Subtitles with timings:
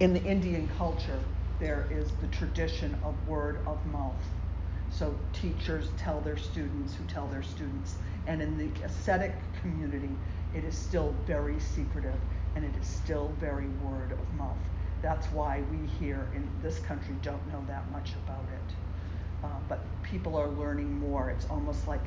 [0.00, 1.20] in the Indian culture,
[1.60, 4.14] there is the tradition of word of mouth.
[4.90, 7.94] So teachers tell their students who tell their students.
[8.26, 10.10] And in the ascetic community,
[10.54, 12.18] it is still very secretive
[12.56, 14.56] and it is still very word of mouth.
[15.02, 18.74] That's why we here in this country don't know that much about it.
[19.44, 21.30] Uh, but people are learning more.
[21.30, 22.00] It's almost like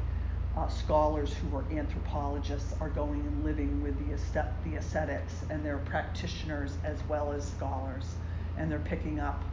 [0.57, 4.17] uh, scholars who are anthropologists are going and living with the,
[4.63, 8.15] the ascetics, and they're practitioners as well as scholars,
[8.57, 9.43] and they're picking up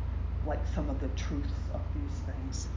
[0.47, 2.69] like some of the truths of these things.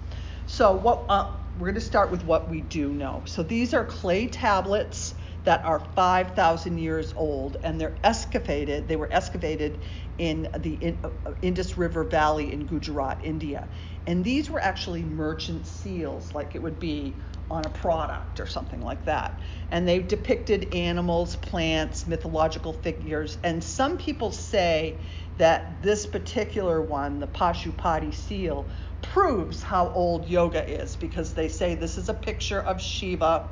[0.45, 3.23] So what uh, we're going to start with what we do know.
[3.25, 8.87] So these are clay tablets that are 5,000 years old, and they're excavated.
[8.89, 9.79] They were excavated
[10.17, 13.67] in the uh, Indus River Valley in Gujarat, India.
[14.05, 17.15] And these were actually merchant seals, like it would be
[17.49, 19.39] on a product or something like that.
[19.71, 23.37] And they depicted animals, plants, mythological figures.
[23.43, 24.99] And some people say
[25.37, 28.67] that this particular one, the Pashupati seal,
[29.01, 33.47] proves how old yoga is because they say this is a picture of Shiva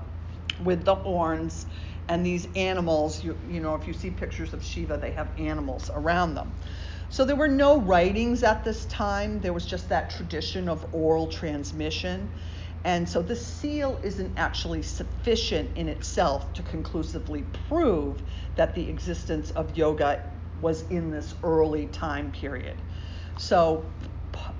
[0.64, 1.66] with the horns
[2.08, 3.24] and these animals.
[3.24, 6.54] You, you know, if you see pictures of Shiva, they have animals around them.
[7.10, 11.28] So there were no writings at this time, there was just that tradition of oral
[11.28, 12.30] transmission.
[12.86, 18.22] And so the seal isn't actually sufficient in itself to conclusively prove
[18.58, 20.22] that the existence of yoga
[20.62, 22.76] was in this early time period.
[23.40, 23.84] So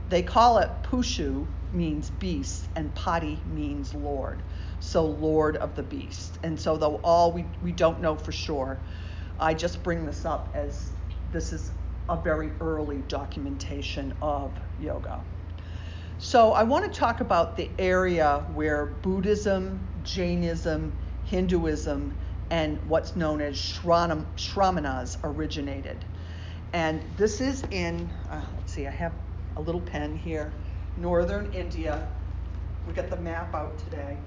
[0.10, 4.42] they call it Pushu means beast and Pati means Lord.
[4.80, 6.40] So Lord of the beast.
[6.42, 8.80] And so though all we, we don't know for sure,
[9.40, 10.90] I just bring this up as
[11.32, 11.72] this is
[12.10, 15.22] a very early documentation of yoga.
[16.18, 20.94] So I want to talk about the area where Buddhism, Jainism,
[21.26, 22.16] Hinduism,
[22.50, 25.98] and what's known as Shramanas originated.
[26.72, 29.12] And this is in, uh, let's see, I have
[29.58, 30.54] a little pen here,
[30.98, 32.08] northern India.
[32.88, 34.18] We got the map out today.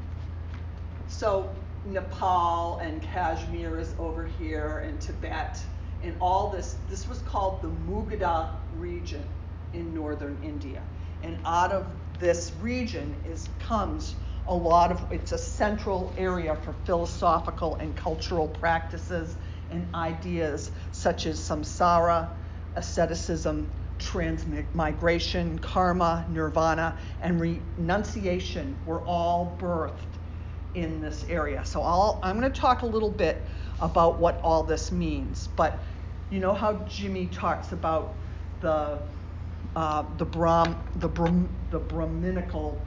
[1.06, 1.50] So
[1.86, 5.58] Nepal and Kashmir is over here, and Tibet,
[6.02, 6.76] and all this.
[6.90, 9.24] This was called the Magadha region
[9.72, 10.82] in northern India.
[11.22, 11.86] And out of
[12.18, 14.14] this region is comes
[14.48, 19.36] a lot of it's a central area for philosophical and cultural practices
[19.70, 22.30] and ideas such as samsara,
[22.74, 29.92] asceticism, transmigration, karma, nirvana, and renunciation were all birthed
[30.74, 31.62] in this area.
[31.64, 33.46] So I'll, I'm going to talk a little bit
[33.80, 35.48] about what all this means.
[35.56, 35.82] But
[36.30, 38.14] you know how Jimmy talks about
[38.60, 39.02] the
[39.76, 42.80] uh, the, Brahm, the, Brahm, the Brahminical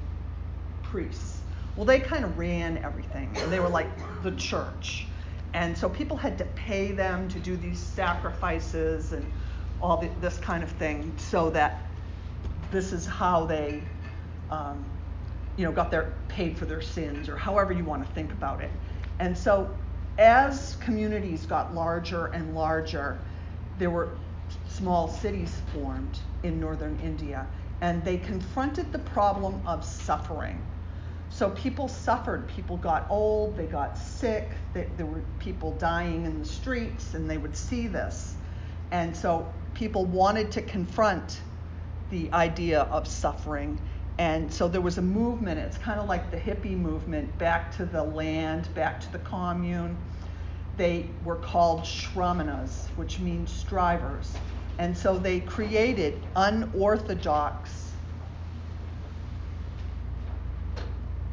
[0.83, 1.41] priests.
[1.75, 3.89] Well, they kind of ran everything, and they were like
[4.23, 5.07] the church.
[5.53, 9.25] And so people had to pay them to do these sacrifices and
[9.81, 11.87] all the, this kind of thing, so that
[12.71, 13.81] this is how they,
[14.49, 14.85] um,
[15.57, 18.61] you know, got their paid for their sins, or however you want to think about
[18.61, 18.71] it.
[19.19, 19.75] And so,
[20.17, 23.19] as communities got larger and larger,
[23.77, 24.09] there were
[24.81, 27.45] small cities formed in northern India,
[27.81, 30.59] and they confronted the problem of suffering.
[31.29, 32.47] So people suffered.
[32.47, 37.29] People got old, they got sick, they, there were people dying in the streets, and
[37.29, 38.33] they would see this.
[38.89, 41.41] And so people wanted to confront
[42.09, 43.79] the idea of suffering.
[44.17, 47.85] And so there was a movement, it's kind of like the hippie movement, back to
[47.85, 49.95] the land, back to the commune.
[50.75, 54.33] They were called shramanas, which means strivers.
[54.81, 57.91] And so they created unorthodox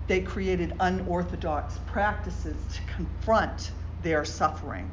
[0.06, 3.72] they created unorthodox practices to confront
[4.02, 4.90] their suffering.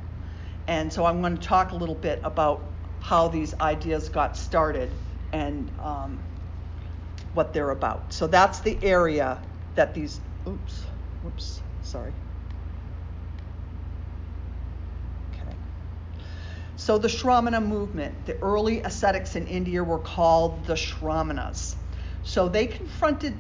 [0.68, 2.72] And so I'm going to talk a little bit about
[3.02, 4.90] how these ideas got started
[5.34, 6.20] and um,
[7.34, 8.14] what they're about.
[8.14, 9.42] So that's the area
[9.76, 10.86] that these, oops,
[11.24, 12.14] whoops, sorry.
[16.86, 21.78] So the Shramana movement, the early ascetics in India were called the Shramanas.
[22.22, 23.34] So they confronted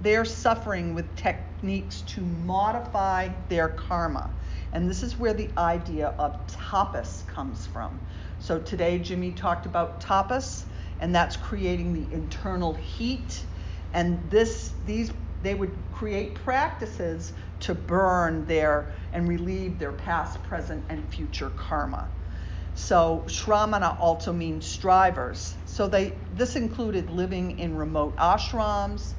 [0.00, 4.30] their suffering with techniques to modify their karma.
[4.72, 8.00] And this is where the idea of tapas comes from.
[8.38, 10.64] So today Jimmy talked about tapas,
[10.98, 13.44] and that's creating the internal heat.
[13.92, 15.12] And this these
[15.42, 22.08] they would create practices to burn their and relieve their past, present, and future karma.
[22.78, 25.56] So Shramana also means strivers.
[25.64, 29.14] So they this included living in remote ashrams,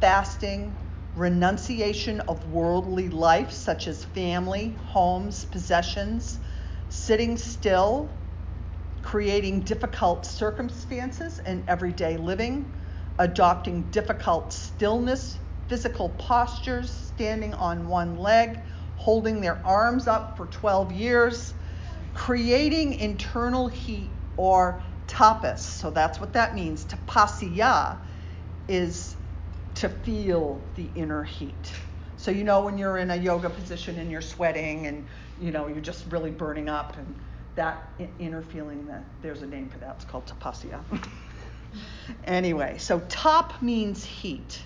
[0.00, 0.76] fasting,
[1.16, 6.38] renunciation of worldly life such as family, homes, possessions,
[6.88, 8.08] sitting still,
[9.02, 12.72] creating difficult circumstances in everyday living,
[13.18, 18.60] adopting difficult stillness, physical postures, standing on one leg,
[18.94, 21.54] holding their arms up for 12 years,
[22.14, 25.58] creating internal heat or tapas.
[25.58, 26.84] So that's what that means.
[26.84, 27.98] Tapasya
[28.68, 29.16] is
[29.76, 31.72] to feel the inner heat.
[32.16, 35.06] So you know when you're in a yoga position and you're sweating and
[35.40, 37.14] you know you're just really burning up and
[37.54, 39.96] that inner feeling that there's a name for that.
[39.96, 40.80] It's called tapasya.
[42.24, 44.60] anyway, so top means heat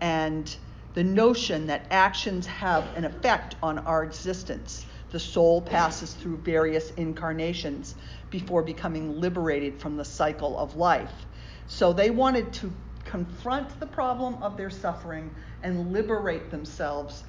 [0.00, 0.54] and
[0.94, 4.84] the notion that actions have an effect on our existence.
[5.12, 7.94] The soul passes through various incarnations
[8.30, 11.26] before becoming liberated from the cycle of life.
[11.66, 12.72] So they wanted to
[13.04, 17.24] confront the problem of their suffering and liberate themselves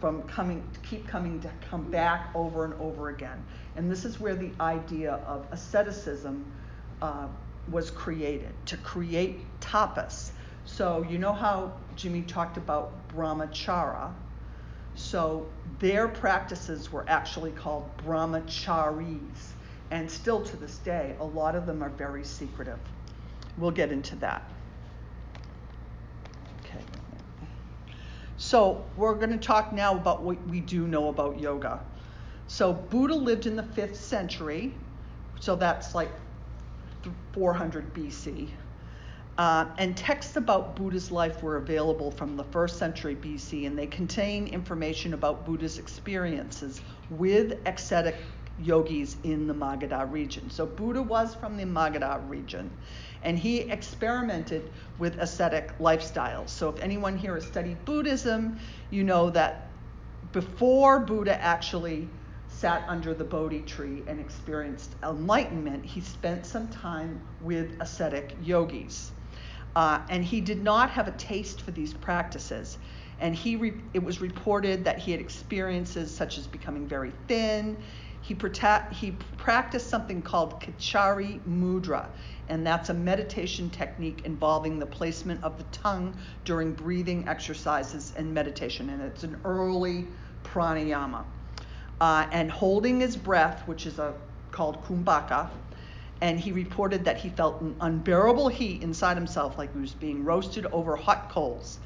[0.00, 3.44] from coming keep coming to come back over and over again.
[3.76, 6.44] And this is where the idea of asceticism
[7.02, 7.28] uh,
[7.70, 10.30] was created to create tapas.
[10.64, 14.12] So you know how Jimmy talked about brahmachara.
[14.96, 15.46] So
[15.78, 19.52] their practices were actually called brahmacharis.
[19.90, 22.78] And still to this day, a lot of them are very secretive.
[23.56, 24.42] We'll get into that.
[26.64, 26.80] Okay.
[28.36, 31.80] So we're going to talk now about what we do know about yoga.
[32.48, 34.74] So Buddha lived in the 5th century,
[35.40, 36.10] so that's like
[37.32, 38.48] 400 BC.
[39.38, 43.86] Uh, and texts about Buddha's life were available from the first century BC, and they
[43.86, 46.80] contain information about Buddha's experiences
[47.10, 48.16] with ascetic
[48.62, 50.48] yogis in the Magadha region.
[50.48, 52.70] So Buddha was from the Magadha region,
[53.22, 56.48] and he experimented with ascetic lifestyles.
[56.48, 58.58] So if anyone here has studied Buddhism,
[58.88, 59.68] you know that
[60.32, 62.08] before Buddha actually
[62.48, 69.12] sat under the Bodhi tree and experienced enlightenment, he spent some time with ascetic yogis.
[69.76, 72.78] Uh, and he did not have a taste for these practices.
[73.20, 77.76] And he re- it was reported that he had experiences such as becoming very thin.
[78.22, 78.34] He,
[78.90, 82.08] he practiced something called Khechari Mudra,
[82.48, 88.32] and that's a meditation technique involving the placement of the tongue during breathing exercises and
[88.32, 88.88] meditation.
[88.88, 90.06] And it's an early
[90.42, 91.22] pranayama
[92.00, 94.14] uh, and holding his breath, which is a,
[94.52, 95.50] called kumbhaka.
[96.20, 100.24] And he reported that he felt an unbearable heat inside himself, like he was being
[100.24, 101.78] roasted over hot coals.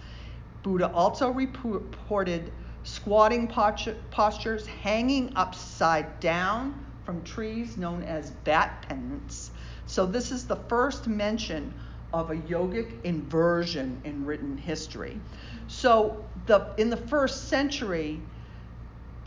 [0.62, 9.50] Buddha also reported squatting postures, hanging upside down from trees known as bat pendants.
[9.86, 11.74] So, this is the first mention
[12.12, 15.20] of a yogic inversion in written history.
[15.66, 18.20] So, the, in the first century,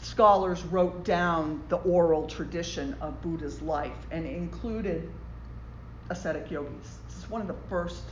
[0.03, 5.09] scholars wrote down the oral tradition of Buddha's life and included
[6.09, 6.97] ascetic yogis.
[7.07, 8.03] This is one of the first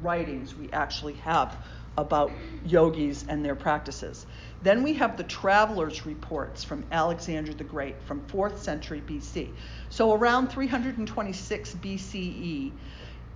[0.00, 1.58] writings we actually have
[1.98, 2.32] about
[2.64, 4.24] yogis and their practices.
[4.62, 9.50] Then we have the travelers' reports from Alexander the Great from 4th century BC.
[9.90, 12.72] So around 326 BCE,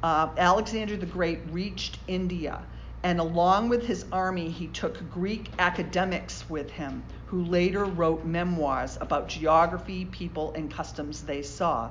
[0.02, 2.62] uh, Alexander the Great reached India
[3.06, 8.98] and along with his army, he took Greek academics with him, who later wrote memoirs
[9.00, 11.90] about geography, people, and customs they saw.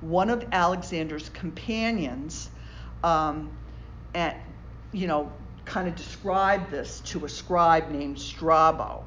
[0.00, 2.50] One of Alexander's companions,
[3.02, 3.50] um,
[4.14, 4.40] at,
[4.92, 5.32] you know,
[5.64, 9.04] kind of described this to a scribe named Strabo.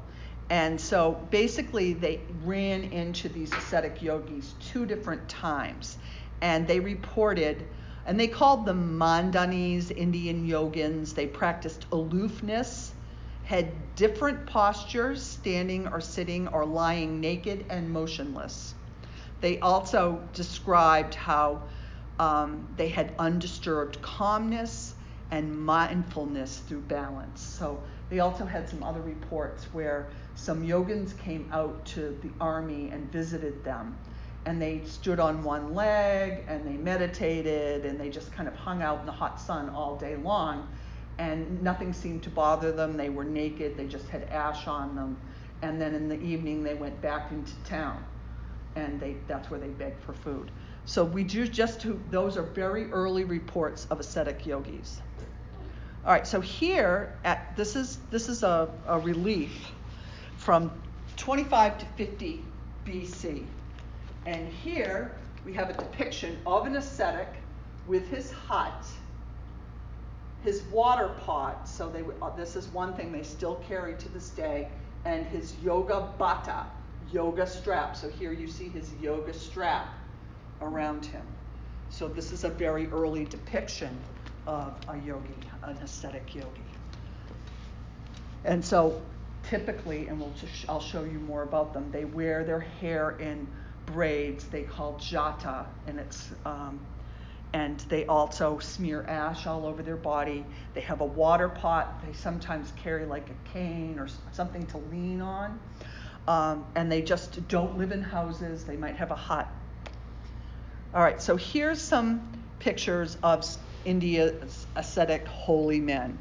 [0.50, 5.96] And so basically, they ran into these ascetic yogis two different times,
[6.40, 7.66] and they reported
[8.06, 11.14] and they called them Mandanis, Indian yogins.
[11.14, 12.89] They practiced aloofness,
[13.50, 13.66] had
[13.96, 18.74] different postures, standing or sitting or lying naked and motionless.
[19.40, 21.64] They also described how
[22.20, 24.94] um, they had undisturbed calmness
[25.32, 27.42] and mindfulness through balance.
[27.42, 32.90] So they also had some other reports where some yogins came out to the army
[32.92, 33.98] and visited them
[34.46, 38.80] and they stood on one leg and they meditated and they just kind of hung
[38.80, 40.68] out in the hot sun all day long
[41.20, 42.96] and nothing seemed to bother them.
[42.96, 45.18] They were naked, they just had ash on them.
[45.60, 48.02] And then in the evening, they went back into town
[48.74, 50.50] and they, that's where they begged for food.
[50.86, 55.02] So we do just to, those are very early reports of ascetic yogis.
[56.06, 59.70] All right, so here at this is this is a, a relief
[60.38, 60.72] from
[61.18, 62.42] 25 to 50
[62.86, 63.44] BC.
[64.24, 65.12] And here
[65.44, 67.28] we have a depiction of an ascetic
[67.86, 68.86] with his hut,
[70.42, 71.68] his water pot.
[71.68, 74.68] So they, uh, this is one thing they still carry to this day,
[75.04, 76.66] and his yoga bata,
[77.12, 77.96] yoga strap.
[77.96, 79.88] So here you see his yoga strap
[80.60, 81.26] around him.
[81.90, 83.96] So this is a very early depiction
[84.46, 86.48] of a yogi, an ascetic yogi.
[88.44, 89.00] And so
[89.48, 93.46] typically, and we'll just, I'll show you more about them, they wear their hair in
[93.86, 96.78] braids they call jata, and it's um,
[97.52, 100.44] and they also smear ash all over their body.
[100.74, 102.04] They have a water pot.
[102.06, 105.58] They sometimes carry like a cane or something to lean on.
[106.28, 108.64] Um, and they just don't live in houses.
[108.64, 109.48] They might have a hut.
[110.94, 112.20] All right, so here's some
[112.58, 113.44] pictures of
[113.84, 116.18] India's ascetic holy men.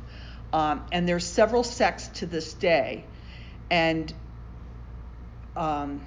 [0.52, 3.06] Um, and there's several sects to this day.
[3.70, 4.12] And
[5.56, 6.02] um,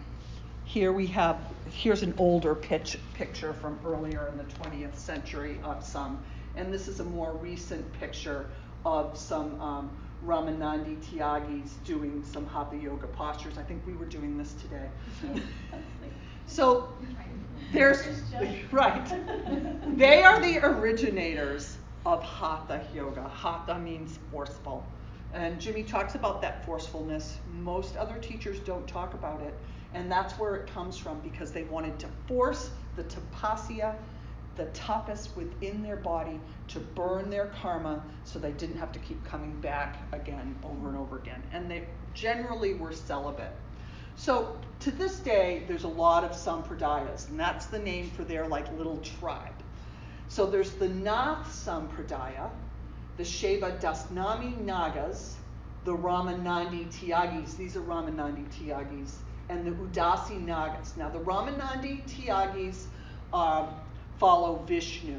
[0.72, 1.38] here we have,
[1.70, 6.18] here's an older pitch, picture from earlier in the 20th century of some.
[6.56, 8.46] And this is a more recent picture
[8.86, 9.90] of some um,
[10.24, 13.58] Ramanandi Tyagis doing some Hatha Yoga postures.
[13.58, 14.88] I think we were doing this today.
[16.46, 16.88] so
[17.74, 18.06] there's,
[18.72, 19.12] right.
[19.98, 21.76] They are the originators
[22.06, 23.28] of Hatha Yoga.
[23.28, 24.86] Hatha means forceful.
[25.34, 27.40] And Jimmy talks about that forcefulness.
[27.60, 29.54] Most other teachers don't talk about it.
[29.94, 33.94] And that's where it comes from because they wanted to force the tapasya,
[34.56, 39.22] the tapas within their body to burn their karma so they didn't have to keep
[39.24, 41.42] coming back again over and over again.
[41.52, 43.52] And they generally were celibate.
[44.16, 48.46] So to this day, there's a lot of sampradayas, and that's the name for their
[48.46, 49.54] like little tribe.
[50.28, 52.48] So there's the Nath Sampradaya,
[53.18, 55.36] the Shaiva Dasnami Nagas,
[55.84, 57.56] the Ramanandi Tyagis.
[57.56, 59.12] These are Ramanandi Tyagis.
[59.48, 60.96] And the Udasi Nagas.
[60.96, 62.86] Now, the Ramanandi Tyagis
[63.32, 63.66] uh,
[64.18, 65.18] follow Vishnu.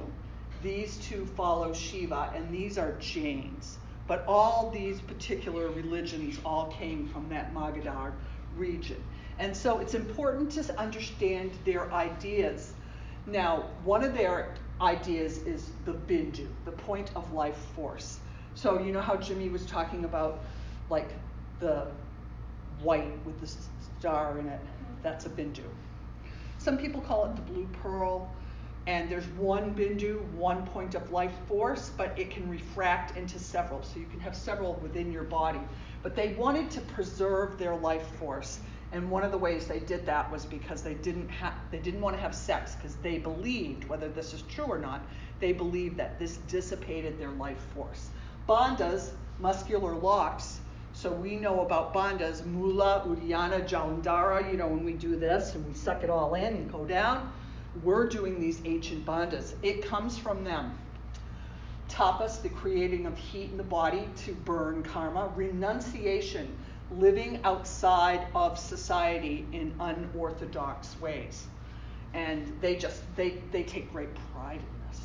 [0.62, 3.78] These two follow Shiva, and these are Jains.
[4.08, 8.12] But all these particular religions all came from that Magadha
[8.56, 9.02] region.
[9.40, 12.74] And so it's important to understand their ideas.
[13.26, 18.20] Now, one of their ideas is the bindu, the point of life force.
[18.56, 20.44] So you know how Jimmy was talking about
[20.90, 21.10] like
[21.60, 21.88] the
[22.82, 23.48] white with the
[24.04, 24.60] star in it?
[25.02, 25.64] That's a bindu.
[26.58, 28.30] Some people call it the blue pearl.
[28.86, 33.82] And there's one bindu, one point of life force, but it can refract into several.
[33.82, 35.62] So you can have several within your body.
[36.02, 38.60] But they wanted to preserve their life force.
[38.92, 42.02] And one of the ways they did that was because they didn't have they didn't
[42.02, 45.02] want to have sex because they believed, whether this is true or not,
[45.40, 48.10] they believed that this dissipated their life force.
[48.50, 50.60] Bandhas, muscular locks.
[51.04, 55.68] So we know about bandhas, mula, uddiyana, jalandhara, you know, when we do this and
[55.68, 57.30] we suck it all in and go down,
[57.84, 59.54] we're doing these ancient bandhas.
[59.64, 60.78] It comes from them.
[61.90, 65.30] Tapas, the creating of heat in the body to burn karma.
[65.36, 66.48] Renunciation,
[66.90, 71.48] living outside of society in unorthodox ways.
[72.14, 75.02] And they just, they, they take great pride in this.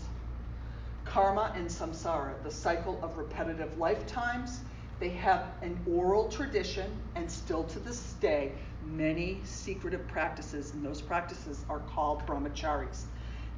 [1.05, 4.61] Karma and samsara, the cycle of repetitive lifetimes.
[5.01, 8.53] They have an oral tradition, and still to this day,
[8.85, 13.05] many secretive practices, and those practices are called brahmacharis.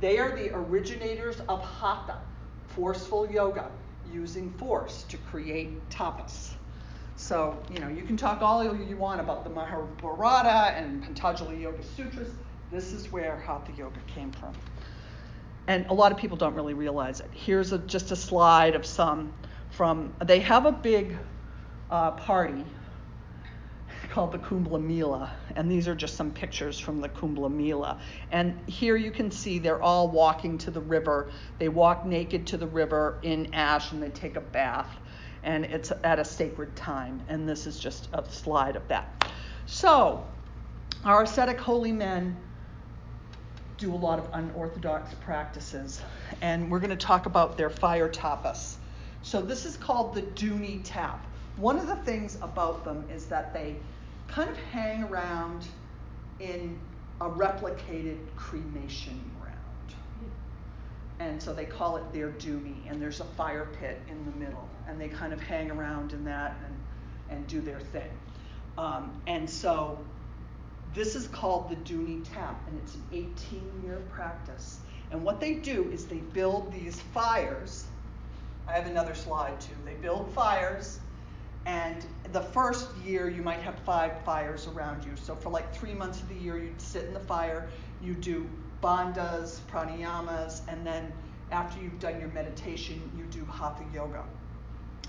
[0.00, 2.18] They are the originators of hatha,
[2.68, 3.70] forceful yoga,
[4.12, 6.54] using force to create tapas.
[7.16, 11.82] So, you know, you can talk all you want about the Mahabharata and Patanjali Yoga
[11.82, 12.30] Sutras.
[12.73, 14.54] This is where Hatha Yoga came from.
[15.66, 17.28] And a lot of people don't really realize it.
[17.32, 19.35] Here's a, just a slide of some
[19.80, 21.16] from, they have a big
[21.90, 22.66] uh, party
[24.10, 27.99] called the Kumbh Mela, and these are just some pictures from the Kumbh Mela.
[28.30, 31.30] And here you can see they're all walking to the river.
[31.58, 34.99] They walk naked to the river in ash and they take a bath
[35.44, 37.22] and it's at a sacred time.
[37.28, 39.32] And this is just a slide of that.
[39.64, 40.26] So,
[41.06, 42.37] our ascetic holy men
[43.78, 46.02] do a lot of unorthodox practices,
[46.42, 48.76] and we're going to talk about their fire tapas.
[49.23, 51.27] So, this is called the Dhuni tap.
[51.57, 53.77] One of the things about them is that they
[54.29, 55.67] kind of hang around
[56.39, 56.79] in
[57.21, 59.57] a replicated cremation ground.
[61.19, 64.67] and so they call it their Dhuni, and there's a fire pit in the middle,
[64.89, 68.11] and they kind of hang around in that and, and do their thing.
[68.79, 69.99] Um, and so
[70.95, 74.79] this is called the Dhuni Tap, and it's an 18 year practice.
[75.11, 77.87] And what they do is they build these fires.
[78.67, 79.75] I have another slide too.
[79.85, 81.00] They build fires,
[81.67, 85.12] and the first year you might have five fires around you.
[85.17, 87.69] So for like three months of the year, you'd sit in the fire,
[88.02, 88.49] you do
[88.83, 91.12] bandhas, pranayamas, and then
[91.50, 94.25] after you've done your meditation, you do hatha yoga.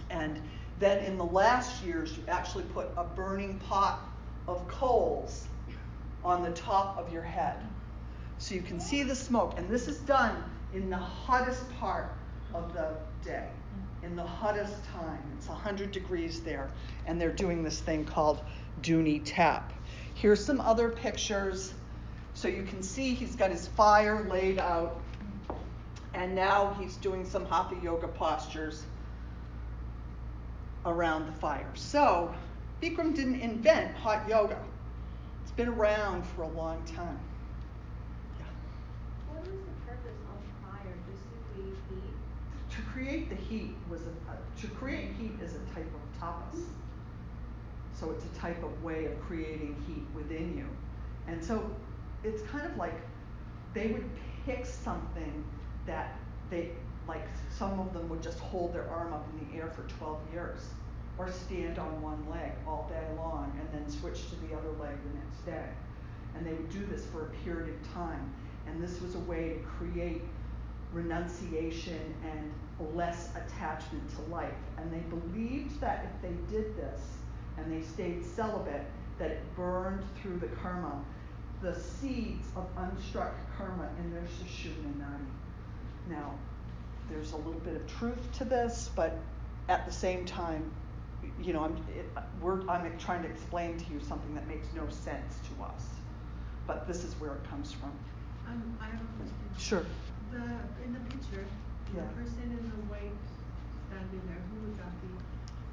[0.09, 0.41] And
[0.79, 4.01] then in the last years, you actually put a burning pot
[4.47, 5.47] of coals
[6.23, 7.57] on the top of your head.
[8.39, 9.53] So you can see the smoke.
[9.57, 10.43] And this is done
[10.73, 12.11] in the hottest part
[12.53, 13.47] of the day,
[14.03, 15.21] in the hottest time.
[15.37, 16.69] It's 100 degrees there,
[17.05, 18.39] and they're doing this thing called
[18.81, 19.73] Dhuni Tap.
[20.13, 21.73] Here's some other pictures.
[22.33, 25.01] So you can see he's got his fire laid out,
[26.13, 28.83] and now he's doing some hatha yoga postures
[30.85, 31.69] around the fire.
[31.75, 32.33] So
[32.81, 34.57] Bikram didn't invent hot yoga.
[35.43, 37.19] It's been around for a long time.
[38.39, 38.45] Yeah.
[39.29, 40.95] What was the purpose of fire?
[41.11, 42.15] Just to create heat?
[42.75, 46.63] To create the heat was a, uh, to create heat is a type of tapas.
[47.93, 50.65] So it's a type of way of creating heat within you.
[51.27, 51.69] And so
[52.23, 52.93] it's kind of like
[53.73, 54.07] they would
[54.45, 55.43] pick something
[55.85, 56.17] that
[56.49, 56.71] they
[57.07, 57.25] like
[57.57, 60.59] some of them would just hold their arm up in the air for 12 years
[61.17, 64.95] or stand on one leg all day long and then switch to the other leg
[65.11, 65.69] the next day.
[66.35, 68.31] And they would do this for a period of time.
[68.67, 70.21] And this was a way to create
[70.93, 72.51] renunciation and
[72.95, 74.53] less attachment to life.
[74.77, 77.01] And they believed that if they did this
[77.57, 78.85] and they stayed celibate,
[79.19, 81.03] that it burned through the karma,
[81.61, 86.09] the seeds of unstruck karma in their Sushumna Nadi.
[86.09, 86.33] Now,
[87.09, 89.19] there's a little bit of truth to this, but
[89.69, 90.71] at the same time,
[91.41, 92.09] you know, I'm, it,
[92.67, 95.83] I'm trying to explain to you something that makes no sense to us.
[96.65, 97.91] But this is where it comes from.
[98.47, 99.35] Um, I have a question.
[99.59, 99.85] Sure.
[100.31, 100.37] The,
[100.85, 101.45] in the picture,
[101.95, 102.01] yeah.
[102.01, 103.11] the person in the white
[103.87, 105.07] standing there, who would that be?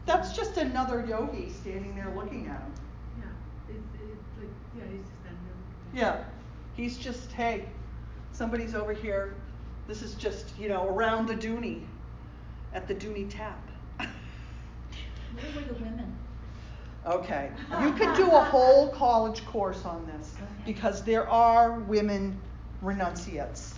[0.05, 2.73] That's just another yogi standing there looking at him.
[3.19, 5.43] Yeah, it's, it's like, yeah, he's just standing
[5.93, 6.01] there.
[6.03, 6.25] Yeah,
[6.75, 7.67] he's just, hey,
[8.33, 9.35] somebody's over here.
[9.87, 11.83] This is just, you know, around the Dhuni,
[12.75, 13.63] at the Dhuni tap.
[13.99, 14.09] Where
[15.55, 16.17] were the women?
[17.07, 17.51] Okay,
[17.81, 20.47] you could do a whole college course on this okay.
[20.67, 22.39] because there are women
[22.83, 23.78] renunciates.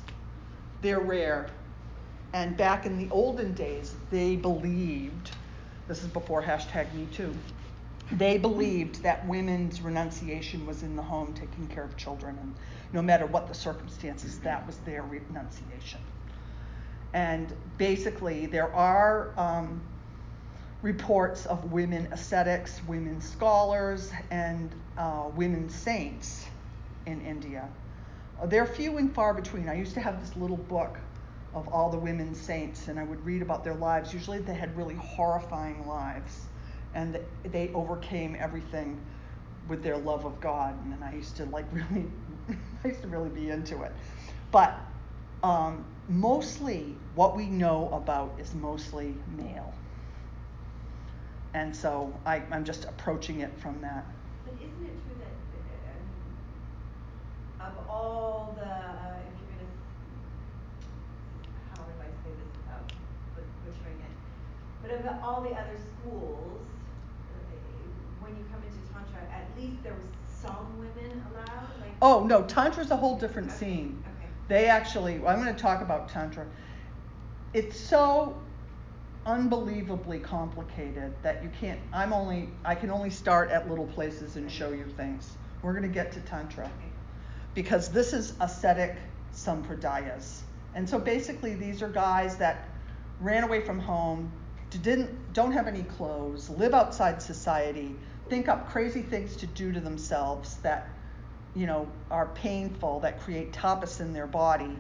[0.83, 1.49] They're rare.
[2.33, 5.33] And back in the olden days, they believed,
[5.89, 7.35] this is before hashtag Me Too,
[8.13, 12.55] they believed that women's renunciation was in the home taking care of children, and
[12.93, 16.01] no matter what the circumstances, that was their renunciation.
[17.13, 19.81] And basically, there are um,
[20.83, 26.47] reports of women ascetics, women scholars, and uh, women saints
[27.07, 27.69] in India.
[28.41, 29.69] Uh, they're few and far between.
[29.69, 30.99] I used to have this little book
[31.55, 34.15] of all the women saints, and I would read about their lives.
[34.15, 36.47] Usually, they had really horrifying lives,
[36.95, 39.01] and they overcame everything
[39.69, 40.75] with their love of God.
[40.85, 42.07] And I used to like really,
[42.85, 43.93] I used to really be into it.
[44.51, 44.79] But
[45.43, 49.75] um, mostly, what we know about is mostly male.
[51.55, 54.07] And so I, I'm just approaching it from that.
[54.45, 55.93] But isn't it true that uh,
[57.67, 59.71] of all the, uh, if you're going to,
[61.71, 62.93] how do I say this without
[63.65, 64.15] butchering it?
[64.83, 66.67] But of the, all the other schools,
[68.21, 70.05] when you come into Tantra, at least there was
[70.41, 71.69] some women allowed?
[71.81, 74.05] Like oh, no, Tantra's a whole different okay, scene.
[74.07, 74.29] Okay.
[74.49, 76.47] They actually, I'm going to talk about Tantra.
[77.53, 78.37] It's so
[79.27, 84.51] unbelievably complicated that you can't i'm only i can only start at little places and
[84.51, 86.71] show you things we're going to get to tantra
[87.55, 88.97] because this is ascetic
[89.35, 90.41] sampradayas
[90.75, 92.69] and so basically these are guys that
[93.21, 94.31] ran away from home
[94.83, 97.95] didn't don't have any clothes live outside society
[98.29, 100.89] think up crazy things to do to themselves that
[101.55, 104.77] you know are painful that create tapas in their body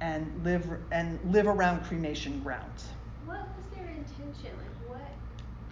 [0.00, 2.88] and live and live around cremation grounds
[3.24, 4.50] What was their intention?
[4.58, 5.00] Like what?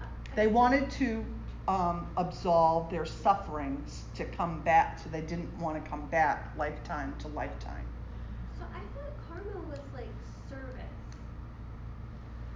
[0.00, 1.24] Uh, they wanted to
[1.68, 7.14] um, absolve their sufferings to come back, so they didn't want to come back lifetime
[7.18, 7.84] to lifetime.
[8.58, 10.08] So I thought karma was like
[10.48, 10.80] service.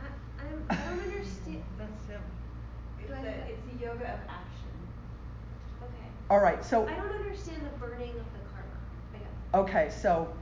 [0.00, 0.06] I,
[0.42, 1.62] I, I don't understand.
[1.78, 2.22] That's him.
[3.00, 4.72] It's a, it's a yoga of action.
[5.82, 6.08] Okay.
[6.30, 6.88] All right, so.
[6.88, 9.14] I don't understand the burning of the karma.
[9.14, 9.28] I guess.
[9.54, 10.32] Okay, so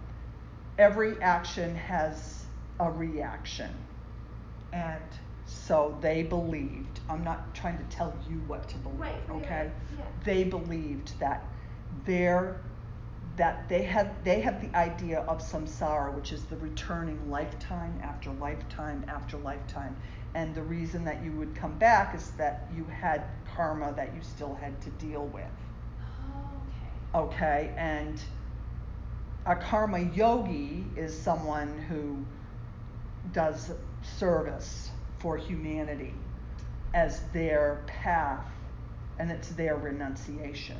[0.78, 2.44] every action has
[2.78, 3.74] a reaction.
[4.72, 5.02] And
[5.50, 9.72] so they believed, I'm not trying to tell you what to believe, right, okay?
[9.98, 10.04] Yeah.
[10.24, 11.44] They believed that
[12.06, 12.60] their
[13.36, 18.30] that they had they had the idea of samsara, which is the returning lifetime after
[18.30, 19.96] lifetime after lifetime.
[20.34, 23.24] And the reason that you would come back is that you had
[23.56, 25.44] karma that you still had to deal with.
[26.00, 27.34] Oh, okay.
[27.34, 28.22] Okay, and
[29.46, 32.24] a karma yogi is someone who
[33.32, 34.89] does service
[35.20, 36.14] for humanity
[36.94, 38.46] as their path
[39.18, 40.76] and it's their renunciation.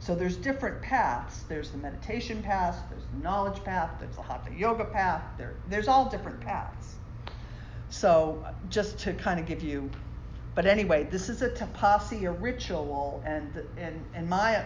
[0.00, 1.42] So there's different paths.
[1.48, 5.22] There's the meditation path, there's the knowledge path, there's the hatha yoga path.
[5.36, 6.94] There, there's all different paths.
[7.90, 9.90] So just to kind of give you,
[10.54, 14.64] but anyway, this is a tapasya ritual, and and and my,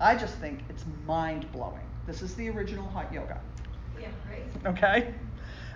[0.00, 1.86] I just think it's mind blowing.
[2.06, 3.40] This is the original hot yoga.
[4.00, 4.42] Yeah, great.
[4.66, 5.14] Okay.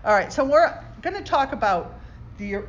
[0.05, 0.33] All right.
[0.33, 2.01] So we're going to talk about
[2.39, 2.63] the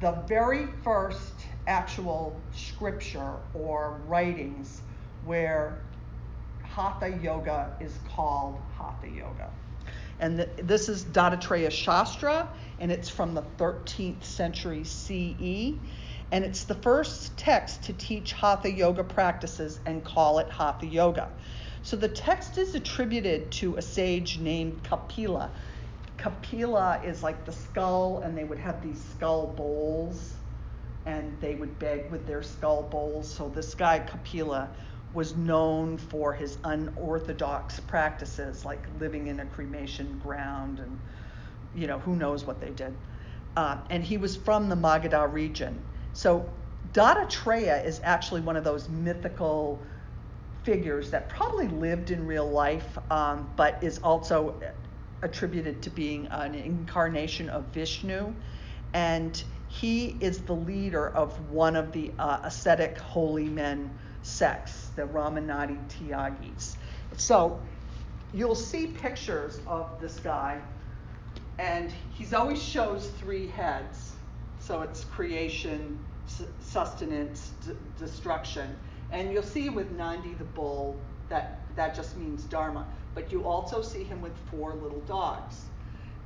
[0.00, 1.34] the very first
[1.66, 4.80] actual scripture or writings
[5.24, 5.78] where
[6.62, 9.50] hatha yoga is called hatha yoga.
[10.20, 12.48] And the, this is Dattatreya Shastra,
[12.78, 15.78] and it's from the 13th century CE.
[16.32, 21.28] And it's the first text to teach hatha yoga practices and call it hatha yoga.
[21.82, 25.50] So the text is attributed to a sage named Kapila.
[26.20, 30.34] Kapila is like the skull, and they would have these skull bowls,
[31.06, 33.32] and they would beg with their skull bowls.
[33.32, 34.68] So this guy, Kapila,
[35.14, 40.98] was known for his unorthodox practices, like living in a cremation ground, and
[41.74, 42.94] you know who knows what they did.
[43.56, 45.82] Uh, and he was from the Magadha region.
[46.12, 46.52] So
[46.92, 49.82] Dattatreya is actually one of those mythical
[50.64, 54.54] figures that probably lived in real life, um, but is also
[55.22, 58.32] attributed to being an incarnation of Vishnu.
[58.92, 63.90] And he is the leader of one of the uh, ascetic holy men
[64.22, 66.76] sects, the Ramanandi Tyagis.
[67.16, 67.60] So
[68.32, 70.60] you'll see pictures of this guy,
[71.58, 74.14] and he's always shows three heads.
[74.58, 75.98] So it's creation,
[76.60, 78.76] sustenance, d- destruction.
[79.12, 80.96] And you'll see with Nandi the bull
[81.28, 82.86] that that just means Dharma.
[83.14, 85.64] But you also see him with four little dogs.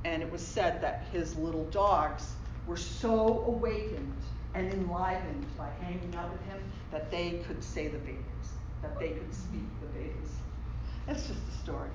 [0.03, 2.33] And it was said that his little dogs
[2.67, 4.15] were so awakened
[4.53, 6.59] and enlivened by hanging out with him
[6.91, 10.37] that they could say the Vedas, that they could speak the Vedas.
[11.07, 11.89] It's just a story.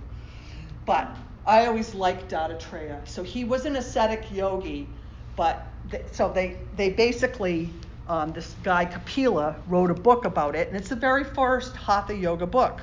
[0.87, 3.07] But I always liked Dattatreya.
[3.07, 4.89] So he was an ascetic yogi,
[5.37, 5.67] but
[6.13, 7.71] so they, they basically
[8.11, 12.15] um, this guy Kapila wrote a book about it, and it's the very first Hatha
[12.15, 12.83] Yoga book.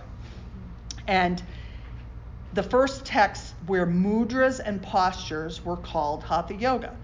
[1.06, 1.44] And
[2.58, 6.98] the first text where mudras and postures were called Hatha Yoga.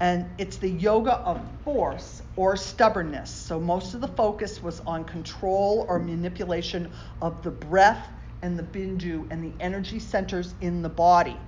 [0.00, 3.30] And it's the yoga of force or stubbornness.
[3.30, 6.92] So most of the focus was on control or manipulation
[7.22, 8.06] of the breath
[8.42, 11.38] and the bindu and the energy centers in the body.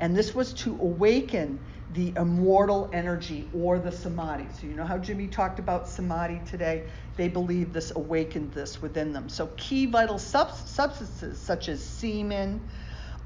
[0.00, 4.46] And this was to awaken the immortal energy or the samadhi.
[4.58, 6.84] So, you know how Jimmy talked about samadhi today?
[7.16, 9.28] They believe this awakened this within them.
[9.28, 12.66] So, key vital sub- substances such as semen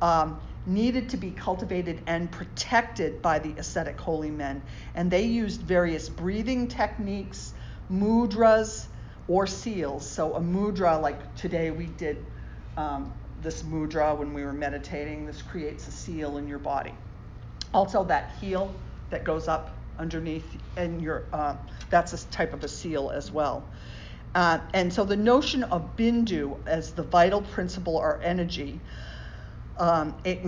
[0.01, 4.63] um, needed to be cultivated and protected by the ascetic holy men.
[4.95, 7.55] And they used various breathing techniques,
[7.91, 8.87] mudras,
[9.29, 10.09] or seals.
[10.09, 12.27] So, a mudra, like today we did
[12.77, 16.95] um, this mudra when we were meditating, this creates a seal in your body.
[17.75, 18.75] Also, that heel
[19.11, 21.55] that goes up underneath, and your uh,
[21.91, 23.69] that's a type of a seal as well.
[24.35, 28.81] Uh, and so the notion of bindu as the vital principle or energy,
[29.79, 30.45] um, it,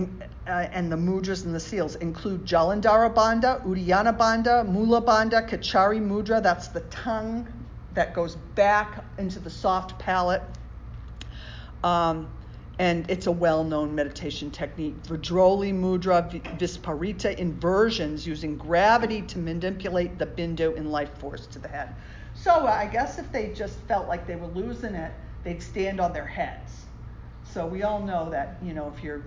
[0.47, 6.01] uh, and the mudras and the seals include Jalandhara Bandha, Uddiyana Bandha, Mula Bandha, Khechari
[6.01, 7.47] Mudra, that's the tongue
[7.93, 10.41] that goes back into the soft palate.
[11.83, 12.27] Um,
[12.79, 15.03] and it's a well-known meditation technique.
[15.03, 21.67] Vajroli Mudra Viparita inversions using gravity to manipulate the bindu in life force to the
[21.67, 21.93] head.
[22.33, 25.11] So I guess if they just felt like they were losing it,
[25.43, 26.85] they'd stand on their heads.
[27.53, 29.23] So we all know that, you know, if you're,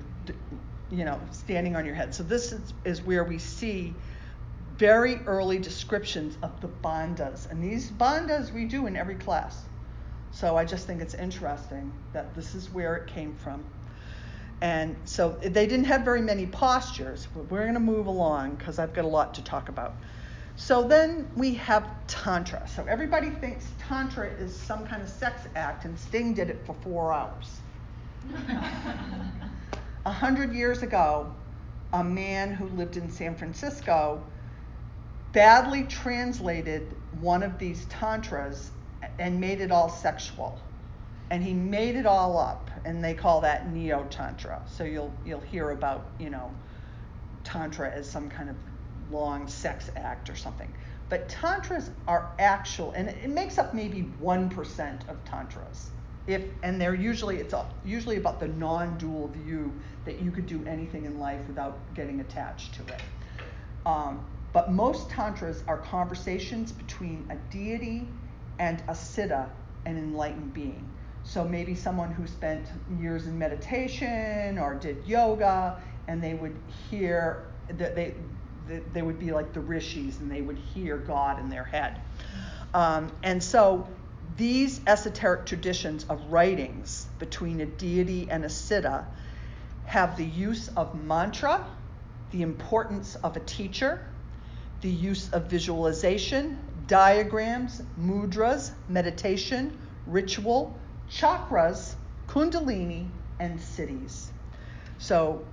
[0.90, 2.14] you know, standing on your head.
[2.14, 3.94] So this is, is where we see
[4.76, 7.50] very early descriptions of the bandhas.
[7.50, 9.62] And these bandhas we do in every class.
[10.30, 13.64] So I just think it's interesting that this is where it came from.
[14.60, 18.78] And so they didn't have very many postures, but we're going to move along because
[18.78, 19.96] I've got a lot to talk about.
[20.54, 22.68] So then we have Tantra.
[22.68, 26.76] So everybody thinks Tantra is some kind of sex act, and Sting did it for
[26.82, 27.61] four hours.
[30.04, 31.32] A hundred years ago,
[31.92, 34.22] a man who lived in San Francisco
[35.32, 38.70] badly translated one of these tantras
[39.18, 40.60] and made it all sexual.
[41.30, 44.60] And he made it all up, and they call that neo tantra.
[44.66, 46.50] So you'll you'll hear about you know
[47.44, 48.56] tantra as some kind of
[49.10, 50.68] long sex act or something.
[51.08, 55.90] But tantras are actual, and it makes up maybe one percent of tantras.
[56.26, 57.54] If and they're usually it's
[57.84, 59.72] usually about the non-dual view
[60.04, 63.02] that you could do anything in life without getting attached to it.
[63.86, 68.06] Um, but most tantras are conversations between a deity
[68.58, 69.48] and a siddha,
[69.86, 70.88] an enlightened being.
[71.24, 72.68] So maybe someone who spent
[73.00, 76.56] years in meditation or did yoga, and they would
[76.90, 78.14] hear that they
[78.92, 82.00] they would be like the rishis, and they would hear God in their head.
[82.74, 83.88] Um, and so
[84.36, 89.04] these esoteric traditions of writings between a deity and a siddha
[89.84, 91.64] have the use of mantra,
[92.30, 94.00] the importance of a teacher,
[94.80, 100.76] the use of visualization, diagrams, mudras, meditation, ritual,
[101.10, 101.94] chakras,
[102.28, 103.06] kundalini,
[103.38, 104.28] and siddhis.
[104.98, 105.44] So,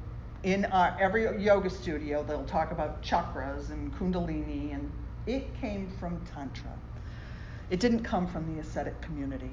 [0.44, 4.90] in our, every yoga studio, they'll talk about chakras and kundalini, and
[5.26, 6.72] it came from Tantra.
[7.70, 9.52] It didn't come from the ascetic community.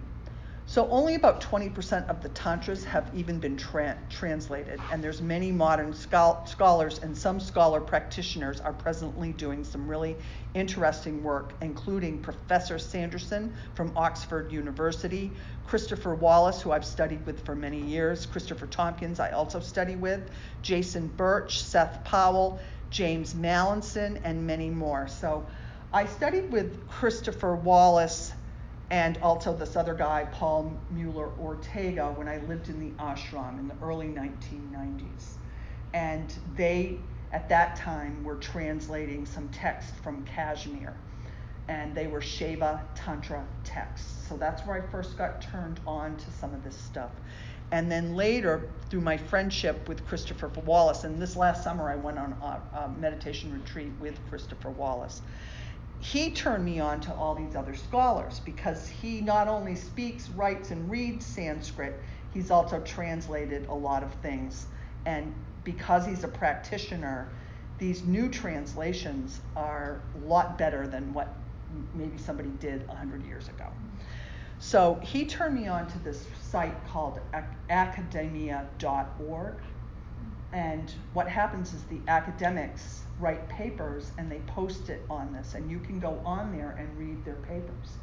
[0.68, 5.52] So only about 20% of the tantras have even been tra- translated, and there's many
[5.52, 10.16] modern scholars and some scholar practitioners are presently doing some really
[10.54, 15.36] interesting work, including Professor Sanderson from Oxford University,
[15.68, 20.30] Christopher Wallis, who I've studied with for many years, Christopher Tompkins, I also study with,
[20.62, 22.58] Jason Birch, Seth Powell,
[22.90, 25.06] James Mallinson, and many more.
[25.06, 25.46] So
[25.92, 28.32] I studied with Christopher Wallis
[28.90, 33.68] and also this other guy, Paul Muller Ortega, when I lived in the ashram in
[33.68, 35.36] the early 1990s.
[35.94, 36.98] And they,
[37.32, 40.92] at that time, were translating some text from Kashmir.
[41.68, 44.28] And they were Shaiva Tantra texts.
[44.28, 47.10] So that's where I first got turned on to some of this stuff.
[47.72, 52.18] And then later, through my friendship with Christopher Wallis, and this last summer I went
[52.18, 55.22] on a, a meditation retreat with Christopher Wallace
[56.00, 60.70] he turned me on to all these other scholars because he not only speaks, writes,
[60.70, 62.00] and reads Sanskrit,
[62.32, 64.66] he's also translated a lot of things.
[65.06, 67.28] And because he's a practitioner,
[67.78, 71.34] these new translations are a lot better than what
[71.94, 73.66] maybe somebody did 100 years ago.
[74.58, 77.20] So he turned me on to this site called
[77.68, 79.54] academia.org.
[80.52, 85.70] And what happens is the academics write papers and they post it on this, and
[85.70, 87.98] you can go on there and read their papers.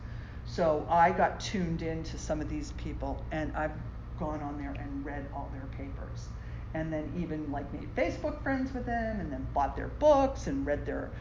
[0.45, 3.71] So I got tuned in to some of these people, and I've
[4.19, 6.28] gone on there and read all their papers.
[6.73, 10.65] And then even like made Facebook friends with them, and then bought their books and
[10.65, 11.12] read their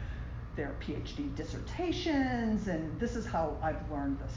[0.55, 4.33] their PhD dissertations, and this is how I've learned this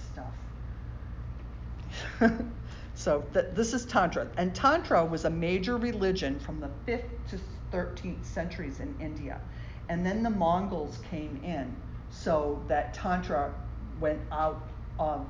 [2.20, 2.40] stuff.
[2.94, 7.38] so th- this is Tantra, and Tantra was a major religion from the 5th to
[7.76, 9.40] 13th centuries in India.
[9.88, 11.74] And then the Mongols came in,
[12.10, 13.52] so that Tantra
[14.00, 14.62] went out
[14.98, 15.26] of,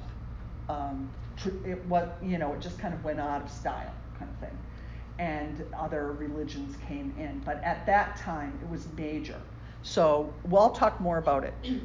[0.68, 1.10] um,
[1.64, 4.58] it was, you know, it just kind of went out of style, kind of thing.
[5.18, 7.40] And other religions came in.
[7.44, 9.40] But at that time, it was major.
[9.82, 11.54] So we'll talk more about it.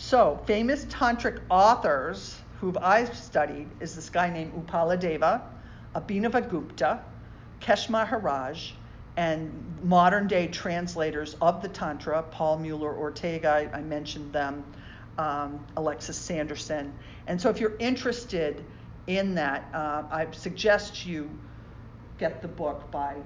[0.00, 5.42] So, famous tantric authors who I've studied is this guy named Utpaladeva,
[5.96, 7.00] Abhinavagupta,
[7.60, 8.74] Kesh Maharaj,
[9.18, 9.52] and
[9.82, 14.62] modern day translators of the Tantra, Paul Muller Ortega, I, mentioned them,
[15.18, 16.94] um, Alexis Sanderson.
[17.26, 18.64] And so if you're interested
[19.08, 21.28] in that, uh, I suggest you
[22.18, 23.16] get the book by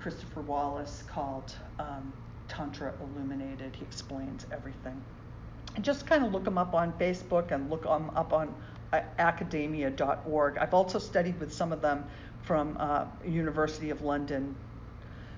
[0.00, 2.12] Christopher Wallis called um,
[2.48, 3.76] Tantra Illuminated.
[3.76, 5.00] He explains everything.
[5.76, 8.52] And just kind of look them up on Facebook and look them up on
[8.92, 10.58] uh, academia.org.
[10.58, 12.04] I've also studied with some of them
[12.42, 14.56] from uh, University of London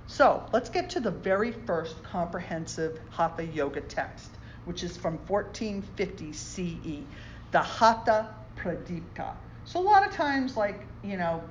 [0.07, 4.31] so let's get to the very first comprehensive Hatha Yoga text,
[4.65, 7.07] which is from 1450 CE,
[7.51, 9.35] the Hatha Pradipika.
[9.65, 11.43] So a lot of times, like, you know,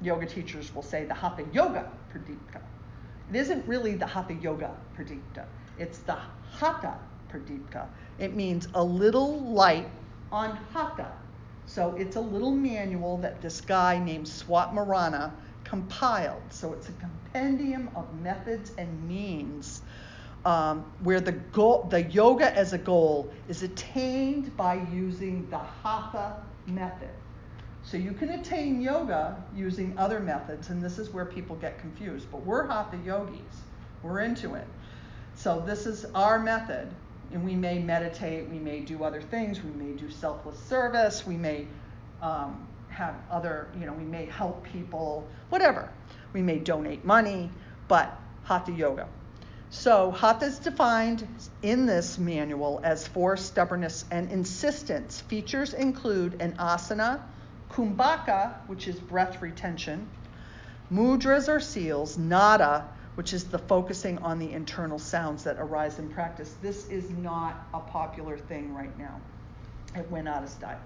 [0.00, 2.60] yoga teachers will say the Hatha Yoga Pradipika.
[3.30, 5.46] It isn't really the Hatha Yoga Pradipika,
[5.78, 6.16] it's the
[6.50, 6.98] Hatha
[7.30, 7.86] Pradipika.
[8.18, 9.88] It means a little light
[10.30, 11.12] on Hatha.
[11.66, 15.32] So it's a little manual that this guy named Swatmarama
[15.72, 16.42] compiled.
[16.50, 19.80] So it's a compendium of methods and means
[20.44, 26.36] um, where the goal, the yoga as a goal is attained by using the hatha
[26.66, 27.08] method.
[27.84, 32.26] So you can attain yoga using other methods, and this is where people get confused.
[32.30, 33.62] But we're hatha yogis.
[34.02, 34.66] We're into it.
[35.36, 36.90] So this is our method,
[37.32, 41.38] and we may meditate, we may do other things, we may do selfless service, we
[41.38, 41.66] may
[42.20, 45.88] um, have other, you know, we may help people, whatever.
[46.32, 47.50] We may donate money,
[47.88, 49.08] but hatha yoga.
[49.70, 51.26] So hatha is defined
[51.62, 55.22] in this manual as force, stubbornness, and insistence.
[55.22, 57.22] Features include an asana,
[57.70, 60.06] kumbhaka, which is breath retention,
[60.92, 66.08] mudras or seals, nada, which is the focusing on the internal sounds that arise in
[66.10, 66.54] practice.
[66.60, 69.20] This is not a popular thing right now.
[69.94, 70.80] It went out of style.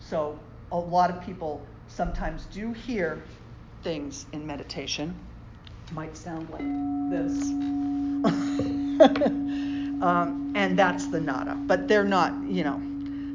[0.00, 0.38] So
[0.74, 3.22] a lot of people sometimes do hear
[3.84, 5.16] things in meditation.
[5.92, 6.64] Might sound like
[7.12, 7.44] this.
[10.02, 12.82] um, and that's the nada, but they're not, you know.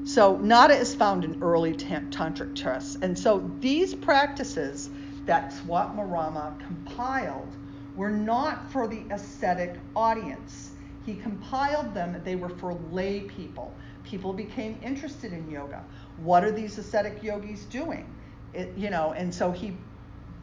[0.05, 2.97] So, nada is found in early tantric texts.
[3.01, 4.89] And so, these practices
[5.25, 7.55] that Swatmarama compiled
[7.95, 10.71] were not for the ascetic audience.
[11.05, 13.77] He compiled them, they were for lay people.
[14.03, 15.83] People became interested in yoga.
[16.23, 18.13] What are these ascetic yogis doing?
[18.53, 19.77] It, you know, and so he,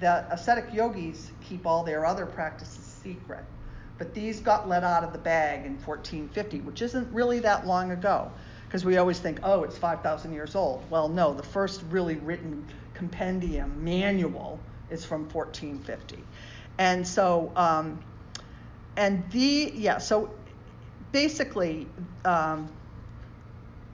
[0.00, 3.44] the ascetic yogis keep all their other practices secret.
[3.98, 7.90] But these got let out of the bag in 1450, which isn't really that long
[7.92, 8.30] ago,
[8.66, 10.84] because we always think, oh, it's 5,000 years old.
[10.90, 14.60] Well, no, the first really written compendium manual
[14.90, 16.22] is from 1450.
[16.78, 18.00] And so, um,
[18.96, 20.34] and the, yeah, so
[21.12, 21.88] basically,
[22.24, 22.70] um,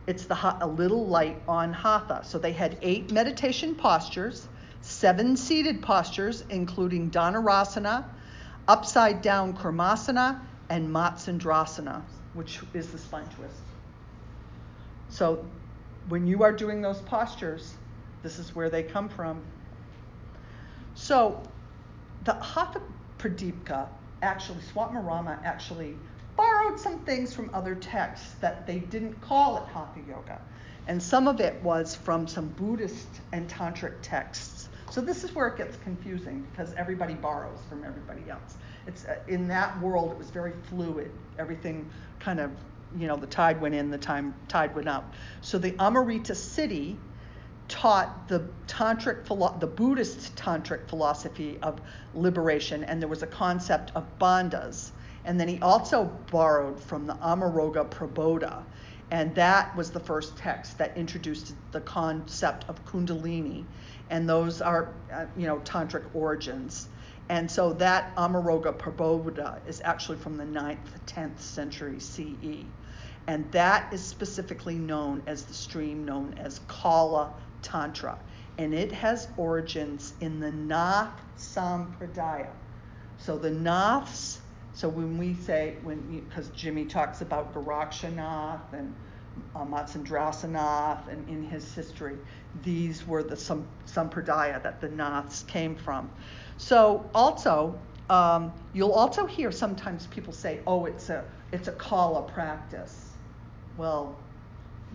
[0.07, 2.23] it's the a little light on hatha.
[2.25, 4.49] So they had eight meditation postures,
[4.81, 8.05] seven seated postures, including dhanurasana,
[8.67, 12.03] upside down kurmasana, and matsendrasana,
[12.35, 13.55] which is the spine twist.
[15.09, 15.45] So
[16.09, 17.75] when you are doing those postures,
[18.23, 19.43] this is where they come from.
[20.95, 21.43] So
[22.25, 22.81] the Hatha
[23.19, 23.89] Pradipika,
[24.23, 25.97] actually, Swatmarama actually
[26.37, 30.41] borrowed some things from other texts that they didn't call it Hatha Yoga.
[30.87, 34.69] And some of it was from some Buddhist and Tantric texts.
[34.91, 38.57] So this is where it gets confusing because everybody borrows from everybody else.
[38.87, 41.11] It's uh, in that world it was very fluid.
[41.39, 42.51] Everything kind of,
[42.99, 45.05] you know, the tide went in, the time tide went out.
[45.41, 46.97] So the Amritasiddhi
[47.69, 51.81] taught the tantric philo- the Buddhist tantric philosophy of
[52.15, 54.91] liberation, and there was a concept of bandhas.
[55.25, 58.65] And then he also borrowed from the Amaraugha Prabodha,
[59.11, 63.65] and that was the first text that introduced the concept of Kundalini,
[64.11, 66.89] and those are uh, you know tantric origins.
[67.29, 72.67] And so that Amaraugha Prabodha is actually from the 9th, 10th century CE.
[73.27, 77.33] And that is specifically known as the stream known as Kala
[77.63, 78.19] Tantra,
[78.59, 82.51] and it has origins in the Nath Sampradaya.
[83.19, 84.41] So the Naths,
[84.75, 88.95] so when we say, when because Jimmy talks about Gorakshanath and
[89.55, 92.17] uh, Matsendrasanath and in his history,
[92.63, 96.11] these were the Sam, Sampradaya that the Naths came from.
[96.57, 102.23] So also, um, you'll also hear sometimes people say, oh, it's a, it's a kala
[102.23, 103.11] practice.
[103.77, 104.17] Well,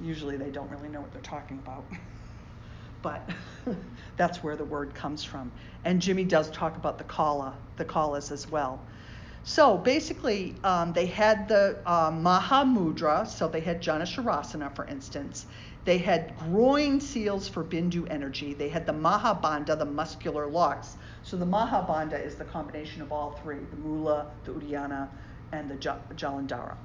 [0.02, 1.86] usually they don't really know what they're talking about.
[3.04, 3.30] but
[4.18, 5.52] that's where the word comes from.
[5.86, 8.82] And Jimmy does talk about the kala, the kalas as well.
[9.50, 15.46] So basically, um, they had the uh, Mahamudra, so they had Janu Shavasana, for instance.
[15.86, 18.54] They had groin seals for Bindu energy.
[18.54, 20.98] They had the Mahabandha, the muscular locks.
[21.24, 25.08] So the Mahabandha is the combination of all three the Mula, the Uddiyana,
[25.54, 26.76] and the Jalandhara.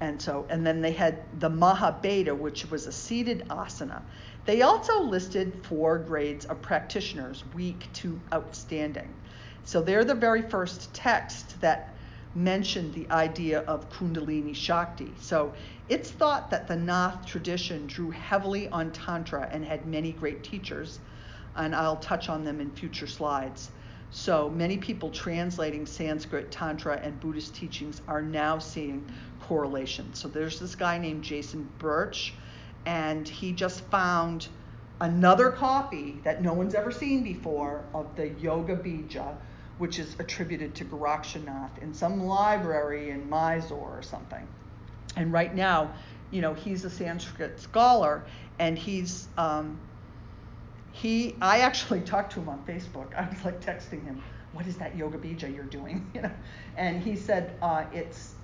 [0.00, 4.02] And so, and then they had the Mahavedha, which was a seated asana.
[4.46, 9.14] They also listed four grades of practitioners, weak to outstanding.
[9.62, 11.94] So they're the very first text that
[12.34, 15.12] mentioned the idea of Kundalini Shakti.
[15.20, 15.52] So
[15.88, 21.00] it's thought that the Nath tradition drew heavily on Tantra and had many great teachers,
[21.56, 23.70] and I'll touch on them in future slides.
[24.12, 29.04] So many people translating Sanskrit, Tantra, and Buddhist teachings are now seeing
[29.40, 30.18] correlations.
[30.18, 32.34] So there's this guy named Jason Birch
[32.86, 34.48] and he just found
[35.00, 39.36] another copy that no one's ever seen before of the Yoga Bija,
[39.80, 44.46] which is attributed to Gorakshanath in some library in Mysore or something.
[45.16, 45.94] And right now,
[46.30, 48.22] you know, he's a Sanskrit scholar,
[48.58, 49.80] and he's um,
[50.92, 51.34] he.
[51.40, 53.14] I actually talked to him on Facebook.
[53.16, 56.32] I was like texting him, "What is that Yoga Bija you're doing?" You know,
[56.76, 58.34] and he said uh, it's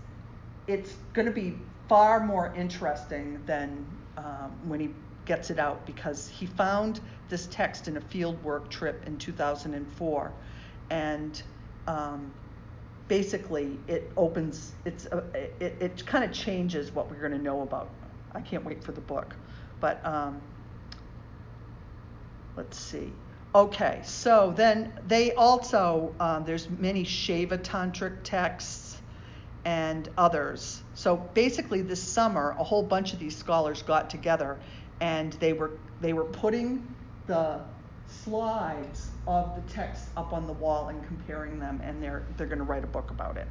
[0.66, 3.84] it's going to be far more interesting than
[4.16, 4.88] um, when he
[5.26, 10.32] gets it out because he found this text in a field work trip in 2004
[10.90, 11.42] and
[11.86, 12.32] um,
[13.08, 15.18] basically it opens it's a,
[15.60, 17.88] it, it kind of changes what we're going to know about.
[18.32, 19.34] I can't wait for the book.
[19.80, 20.40] But um,
[22.56, 23.12] let's see.
[23.54, 28.86] Okay so then they also um, there's many Shaiva tantric texts
[29.66, 30.84] and others.
[30.94, 34.58] So basically, this summer, a whole bunch of these scholars got together
[35.00, 36.86] and they were they were putting
[37.26, 37.60] the
[38.08, 42.58] slides of the text up on the wall and comparing them, and they're they're going
[42.58, 43.48] to write a book about it.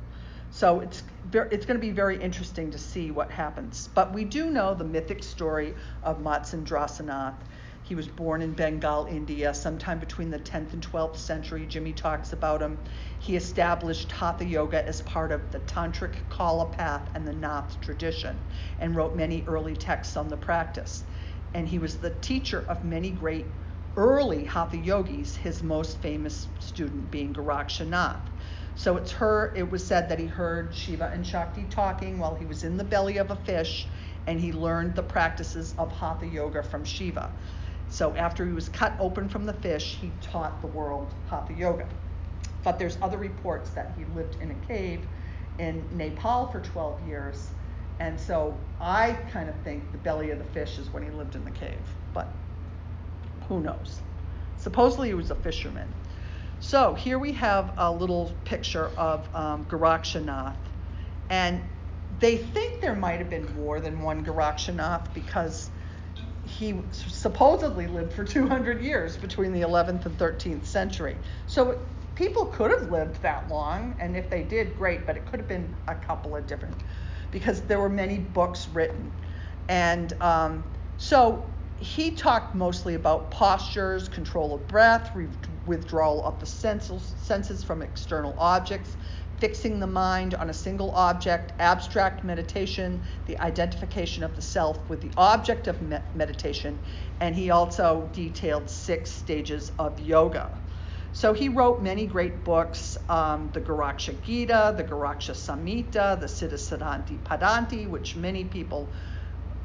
[0.49, 1.03] So it's
[1.33, 3.89] it's going to be very interesting to see what happens.
[3.93, 7.41] But we do know the mythic story of Matsendrasanath,
[7.83, 11.67] He was born in Bengal, India, sometime between the 10th and 12th century.
[11.67, 12.79] Jimmy talks about him.
[13.19, 18.41] He established Hatha Yoga as part of the Tantric Kala path and the Nath tradition
[18.79, 21.03] and wrote many early texts on the practice.
[21.53, 23.47] And he was the teacher of many great
[23.97, 28.21] early Hatha yogis, his most famous student being Gorakshanath.
[28.75, 32.45] So it's her, it was said that he heard Shiva and Shakti talking while he
[32.45, 33.87] was in the belly of a fish
[34.27, 37.29] and he learned the practices of Hatha Yoga from Shiva.
[37.89, 41.87] So after he was cut open from the fish, he taught the world Hatha Yoga.
[42.63, 45.05] But there's other reports that he lived in a cave
[45.59, 47.51] in Nepal for 12 years.
[47.99, 51.35] And so I kind of think the belly of the fish is when he lived
[51.35, 51.79] in the cave,
[52.13, 52.33] but
[53.47, 54.01] who knows?
[54.57, 55.93] Supposedly he was a fisherman.
[56.59, 59.65] So here we have a little picture of um.
[61.29, 61.61] And
[62.19, 65.69] they think there might have been more than one Gorakshanath because
[66.45, 71.17] he supposedly lived for 200 years between the 11th and 13th century.
[71.47, 71.79] So
[72.15, 75.49] people could have lived that long, and if they did, great, but it could have
[75.49, 76.75] been a couple of different,
[77.31, 79.11] because there were many books written.
[79.67, 80.63] And um,
[80.97, 81.43] so
[81.79, 85.27] he talked mostly about postures, control of breath, re-
[85.65, 88.95] withdrawal of the senses, from external objects,
[89.39, 95.01] fixing the mind on a single object, abstract meditation, the identification of the self with
[95.01, 96.79] the object of me- meditation,
[97.19, 100.49] and he also detailed six stages of yoga.
[101.11, 107.19] So he wrote many great books um, the Goraksha Gita, the Goraksha Samhita, the Siddhasiddhanti
[107.19, 108.91] Padanti, which many people,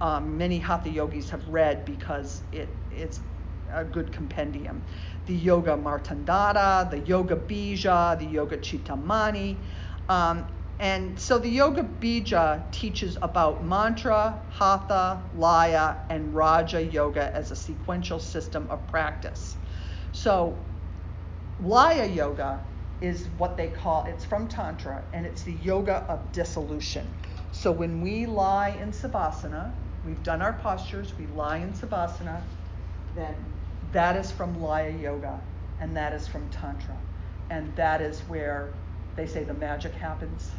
[0.01, 3.21] um, many Hatha yogis have read because it, it's
[3.73, 4.83] a good compendium
[5.27, 9.59] the Yoga Martandara, the Yoga Bija, the Yoga Chintamani.
[10.09, 10.47] Um,
[10.81, 17.57] and so the Yoga Bija teaches about mantra, hatha, laya, and raja yoga as a
[17.57, 19.57] sequential system of practice.
[20.13, 20.67] So
[21.61, 22.63] laya yoga
[23.01, 27.15] is what they call it's from tantra and it's the yoga of dissolution.
[27.51, 29.75] So when we lie in savasana,
[30.05, 32.41] we've done our postures, we lie in savasana,
[33.15, 33.35] then
[33.93, 35.41] that is from Laya Yoga,
[35.81, 36.97] and that is from Tantra.
[37.51, 38.73] And that is where
[39.17, 40.51] they say the magic happens.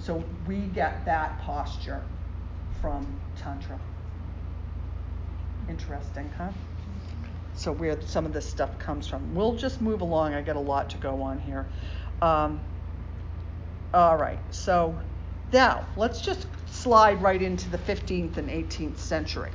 [0.00, 2.02] So we get that posture
[2.80, 3.06] from
[3.36, 3.78] Tantra.
[5.68, 6.50] Interesting, huh?
[7.54, 9.34] So, where some of this stuff comes from.
[9.34, 10.32] We'll just move along.
[10.32, 11.66] I got a lot to go on here.
[12.22, 12.60] Um,
[13.92, 14.96] all right, so
[15.52, 19.52] now let's just slide right into the 15th and 18th century.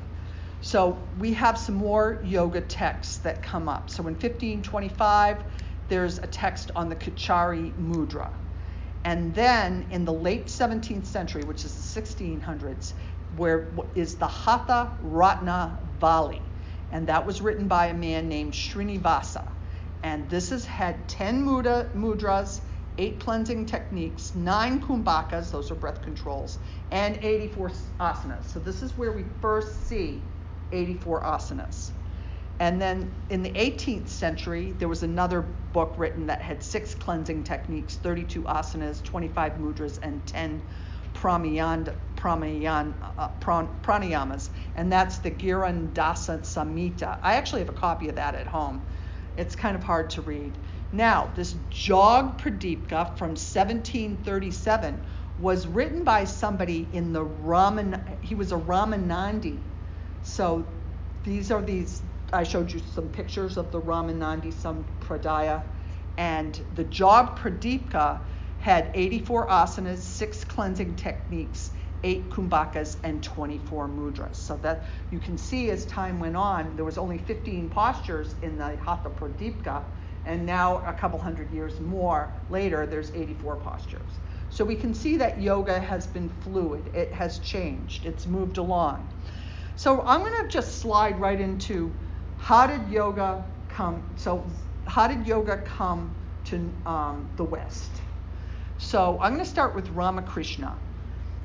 [0.61, 3.89] So we have some more yoga texts that come up.
[3.89, 5.43] So in 1525,
[5.89, 8.29] there's a text on the Khechari Mudra.
[9.03, 12.93] And then in the late 17th century, which is the 1600s,
[13.35, 16.41] where is the Hatha Ratna Vali.
[16.91, 19.45] And that was written by a man named Srinivasa.
[20.03, 22.61] And this has had 10 mudras,
[22.97, 26.59] eight cleansing techniques, nine kumbhakas, those are breath controls,
[26.91, 28.45] and 84 asanas.
[28.45, 30.21] So this is where we first see
[30.71, 31.91] 84 asanas.
[32.59, 35.41] And then in the 18th century, there was another
[35.73, 40.61] book written that had six cleansing techniques 32 asanas, 25 mudras, and 10
[41.13, 44.49] pranayan, pranayan, uh, pranayamas.
[44.75, 47.17] And that's the Girandasa Samhita.
[47.21, 48.81] I actually have a copy of that at home.
[49.37, 50.57] It's kind of hard to read.
[50.93, 55.01] Now, this Jog Pradipika from 1737
[55.39, 59.59] was written by somebody in the Raman, he was a Ramanandi
[60.23, 60.65] so
[61.23, 65.61] these are these, I showed you some pictures of the Ramanandi Sampradaya.
[66.17, 68.21] And the Jog Pradipika
[68.59, 71.71] had 84 asanas, six cleansing techniques,
[72.03, 74.35] eight kumbhakas, and 24 mudras.
[74.35, 78.57] So that you can see as time went on, there was only 15 postures in
[78.57, 79.83] the Hatha Pradipika,
[80.25, 84.01] and now a couple hundred years more later, there's 84 postures.
[84.49, 86.83] So we can see that yoga has been fluid.
[86.93, 88.05] It has changed.
[88.05, 89.07] It's moved along.
[89.75, 91.91] So I'm going to just slide right into
[92.37, 94.03] how did yoga come?
[94.15, 94.45] So
[94.85, 96.13] how did yoga come
[96.45, 97.89] to um, the West?
[98.77, 100.75] So I'm going to start with Ramakrishna.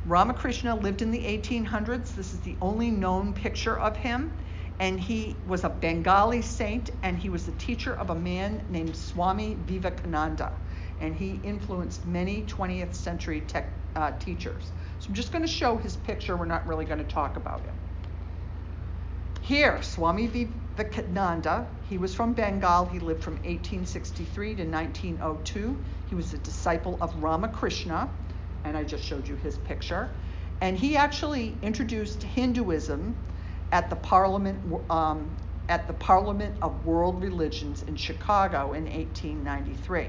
[0.06, 2.14] Ramakrishna lived in the 1800s.
[2.14, 4.32] This is the only known picture of him.
[4.80, 8.94] And he was a Bengali saint, and he was the teacher of a man named
[8.94, 10.52] Swami Vivekananda.
[11.00, 14.70] And he influenced many 20th century tech, uh, teachers.
[15.00, 16.36] So I'm just going to show his picture.
[16.36, 17.74] We're not really going to talk about him.
[19.40, 22.84] Here, Swami Vivekananda, he was from Bengal.
[22.86, 25.76] He lived from 1863 to 1902.
[26.08, 28.10] He was a disciple of Ramakrishna,
[28.64, 30.10] and I just showed you his picture.
[30.60, 33.16] And he actually introduced Hinduism
[33.72, 35.36] at the Parliament um,
[35.68, 40.08] at the Parliament of World Religions in Chicago in 1893.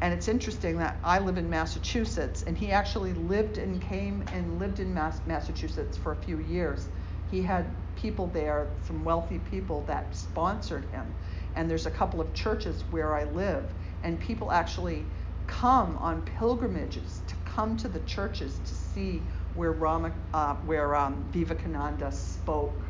[0.00, 4.58] And it's interesting that I live in Massachusetts, and he actually lived and came and
[4.58, 6.88] lived in Mass- Massachusetts for a few years.
[7.26, 11.14] He had people there, some wealthy people that sponsored him.
[11.54, 15.10] And there's a couple of churches where I live, and people actually
[15.48, 19.28] come on pilgrimages to come to the churches to see
[19.58, 22.80] where Rama, uh, where um, Vivekananda spoke.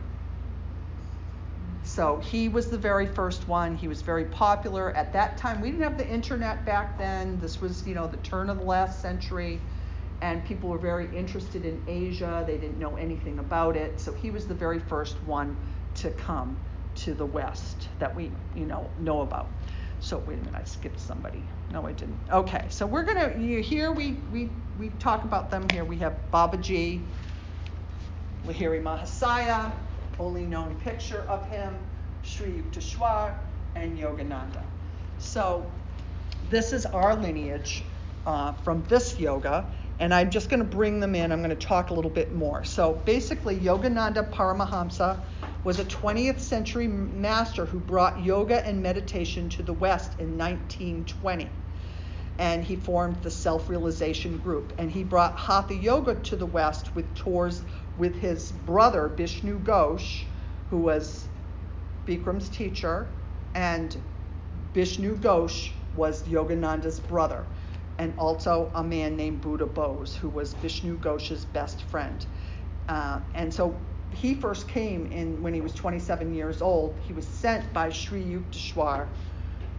[1.83, 3.75] So he was the very first one.
[3.75, 5.62] He was very popular at that time.
[5.62, 7.41] We didn't have the internet back then.
[7.41, 9.59] This was, you know, the turn of the last century,
[10.21, 12.45] and people were very interested in Asia.
[12.47, 13.99] They didn't know anything about it.
[13.99, 15.57] So he was the very first one
[15.95, 16.59] to come
[16.97, 19.49] to the West that we, you know, know about.
[20.01, 21.42] So wait a minute, I skipped somebody.
[21.72, 22.18] No, I didn't.
[22.32, 25.84] Okay, so we're gonna you, here we we we talk about them here.
[25.84, 27.01] We have Babaji,
[28.46, 29.72] Lahiri Mahasaya,
[30.18, 31.74] only known picture of him,
[32.22, 33.34] Sri Yukteswar,
[33.74, 34.62] and Yogananda.
[35.18, 35.70] So
[36.49, 37.84] this is our lineage
[38.26, 39.66] uh, from this yoga,
[39.99, 41.32] and I'm just going to bring them in.
[41.32, 42.64] I'm going to talk a little bit more.
[42.64, 45.20] So basically, Yogananda Paramahamsa
[45.64, 51.48] was a 20th century master who brought yoga and meditation to the West in 1920.
[52.38, 54.72] And he formed the Self Realization Group.
[54.78, 57.62] And he brought Hatha Yoga to the West with tours
[57.96, 60.24] with his brother, Bishnu Ghosh,
[60.70, 61.26] who was
[62.06, 63.09] Bikram's teacher.
[63.54, 63.96] And
[64.72, 67.44] Bishnu Ghosh was Yogananda's brother.
[67.98, 72.24] And also a man named Buddha Bose, who was Vishnu Ghosh's best friend.
[72.88, 73.74] Uh, and so
[74.21, 76.97] he first came in when he was 27 years old.
[77.07, 79.07] He was sent by Sri Yukteswar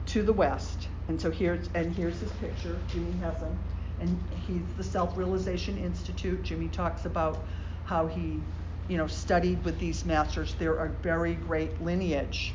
[0.07, 0.87] to the West.
[1.09, 2.79] And so here's and here's his picture.
[2.87, 3.59] Jimmy him,
[3.99, 4.17] and
[4.47, 6.43] he's the Self Realization Institute.
[6.43, 7.43] Jimmy talks about
[7.83, 8.39] how he,
[8.87, 10.55] you know, studied with these masters.
[10.57, 12.53] They're a very great lineage.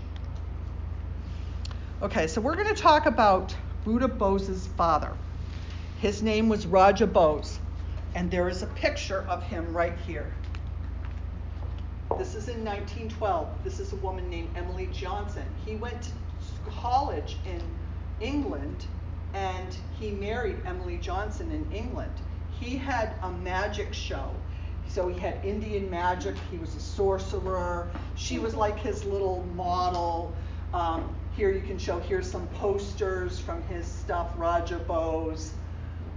[2.01, 3.55] Okay, so we're going to talk about
[3.85, 5.13] Buddha Bose's father.
[5.99, 7.59] His name was Raja Bose,
[8.15, 10.33] and there is a picture of him right here.
[12.19, 13.49] This is in 1912.
[13.65, 15.45] This is a woman named Emily Johnson.
[15.65, 16.11] He went to
[16.71, 17.61] college in
[18.21, 18.87] England
[19.33, 22.13] and he married Emily Johnson in England.
[22.61, 24.31] He had a magic show.
[24.87, 26.37] So he had Indian magic.
[26.51, 27.91] He was a sorcerer.
[28.15, 30.33] She was like his little model.
[30.73, 35.53] Um, here you can show, here's some posters from his stuff, Raja Bose.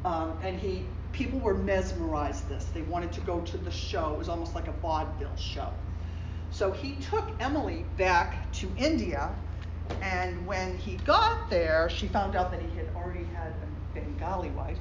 [0.05, 0.85] Um, and he,
[1.17, 2.65] people were mesmerized this.
[2.65, 4.13] They wanted to go to the show.
[4.13, 5.69] It was almost like a vaudeville show.
[6.51, 9.31] So he took Emily back to India,
[10.01, 14.49] and when he got there, she found out that he had already had a Bengali
[14.51, 14.77] wife.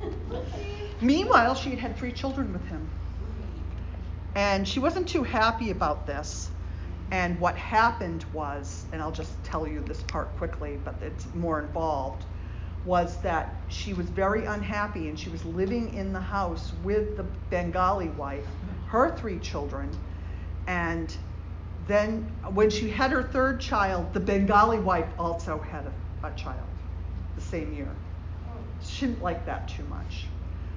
[1.00, 2.88] Meanwhile, she had had three children with him.
[4.36, 6.50] And she wasn't too happy about this.
[7.10, 11.60] And what happened was, and I'll just tell you this part quickly, but it's more
[11.60, 12.24] involved,
[12.86, 17.24] was that she was very unhappy and she was living in the house with the
[17.50, 18.48] Bengali wife,
[18.88, 19.90] her three children,
[20.68, 21.14] and
[21.88, 22.22] then
[22.52, 26.66] when she had her third child, the Bengali wife also had a, a child
[27.34, 27.88] the same year.
[28.82, 30.26] She didn't like that too much.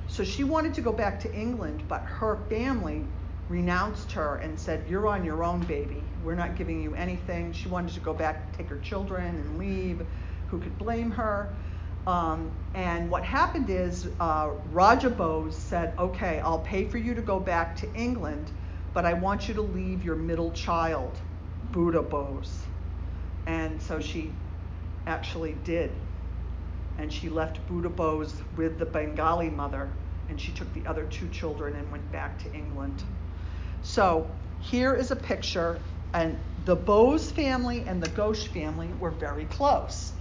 [0.07, 3.05] So she wanted to go back to England, but her family
[3.47, 6.03] renounced her and said, You're on your own, baby.
[6.23, 7.53] We're not giving you anything.
[7.53, 10.05] She wanted to go back, take her children, and leave.
[10.47, 11.49] Who could blame her?
[12.07, 17.21] Um, and what happened is uh, Raja Bose said, Okay, I'll pay for you to
[17.21, 18.51] go back to England,
[18.93, 21.17] but I want you to leave your middle child,
[21.71, 22.59] Buddha Bose.
[23.45, 24.31] And so she
[25.07, 25.91] actually did.
[26.97, 29.89] And she left Buddha Bose with the Bengali mother,
[30.29, 33.01] and she took the other two children and went back to England.
[33.81, 34.29] So
[34.59, 35.79] here is a picture,
[36.13, 40.11] and the Bose family and the Ghosh family were very close.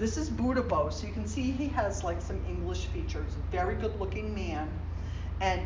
[0.00, 0.98] This is Buddha Bose.
[0.98, 3.36] So you can see he has like some English features.
[3.52, 4.66] Very good looking man.
[5.42, 5.60] And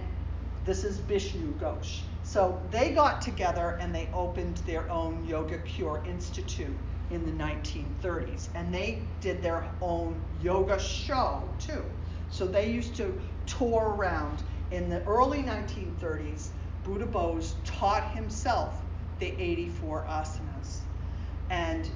[0.64, 2.01] this is Vishnu Ghosh.
[2.24, 6.76] So they got together and they opened their own Yoga Cure Institute
[7.12, 8.49] in the 1930s.
[8.57, 11.85] And they did their own yoga show too.
[12.28, 13.16] So they used to
[13.47, 14.43] tour around.
[14.72, 16.49] In the early 1930s,
[16.82, 18.82] Buddha Bose taught himself
[19.20, 20.80] the 84 asanas.
[21.51, 21.89] And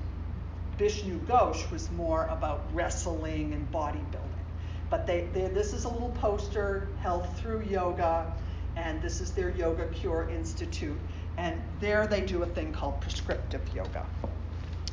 [0.78, 4.46] Vishnu Ghosh was more about wrestling and bodybuilding.
[4.90, 8.32] But they, they, this is a little poster, Health Through Yoga,
[8.76, 11.00] and this is their Yoga Cure Institute.
[11.36, 14.04] And there they do a thing called prescriptive yoga.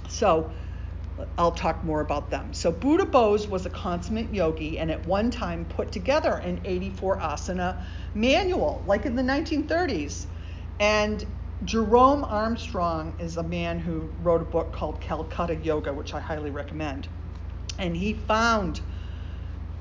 [0.10, 0.52] So
[1.38, 2.54] I'll talk more about them.
[2.54, 7.20] So Buddha Bose was a consummate yogi and at one time put together an 84
[7.20, 10.26] asana manual, like in the 1930s.
[10.80, 11.26] And
[11.64, 16.52] Jerome Armstrong is a man who wrote a book called Calcutta Yoga, which I highly
[16.52, 17.08] recommend.
[17.80, 18.82] And he found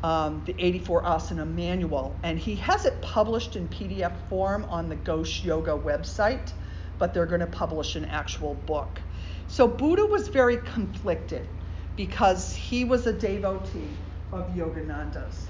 [0.05, 4.97] um, the 84 Asana manual, and he has it published in PDF form on the
[4.97, 6.53] Ghosh Yoga website,
[6.99, 9.01] but they're going to publish an actual book.
[9.49, 11.49] So Buddha was very conflicted
[11.97, 13.97] because he was a devotee
[14.33, 15.49] of Yogananda's,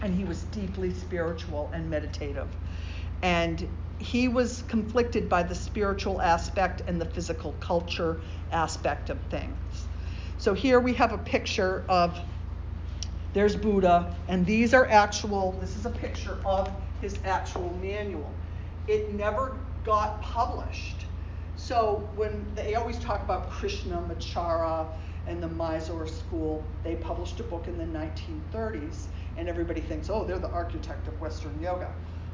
[0.00, 2.48] and he was deeply spiritual and meditative.
[3.22, 3.68] And
[4.02, 9.86] he was conflicted by the spiritual aspect and the physical culture aspect of things.
[10.38, 12.18] So here we have a picture of
[13.32, 18.30] there's Buddha, and these are actual, this is a picture of his actual manual.
[18.86, 21.06] It never got published.
[21.56, 24.88] So when they always talk about Krishnamacharya
[25.26, 29.06] and the Mysore school, they published a book in the 1930s,
[29.38, 31.88] and everybody thinks, oh, they're the architect of Western yoga.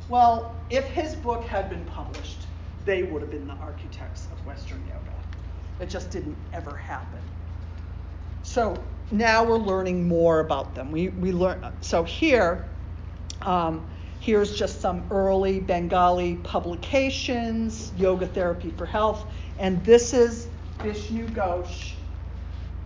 [0.09, 2.47] Well, if his book had been published,
[2.85, 5.13] they would have been the architects of Western yoga.
[5.81, 7.21] It just didn't ever happen.
[8.43, 10.91] So now we're learning more about them.
[10.91, 12.65] We, we learn, so here,
[13.43, 13.87] um,
[14.21, 20.49] here's just some early Bengali publications, Yoga Therapy for Health, and this is
[20.83, 21.95] Vishnu Ghosh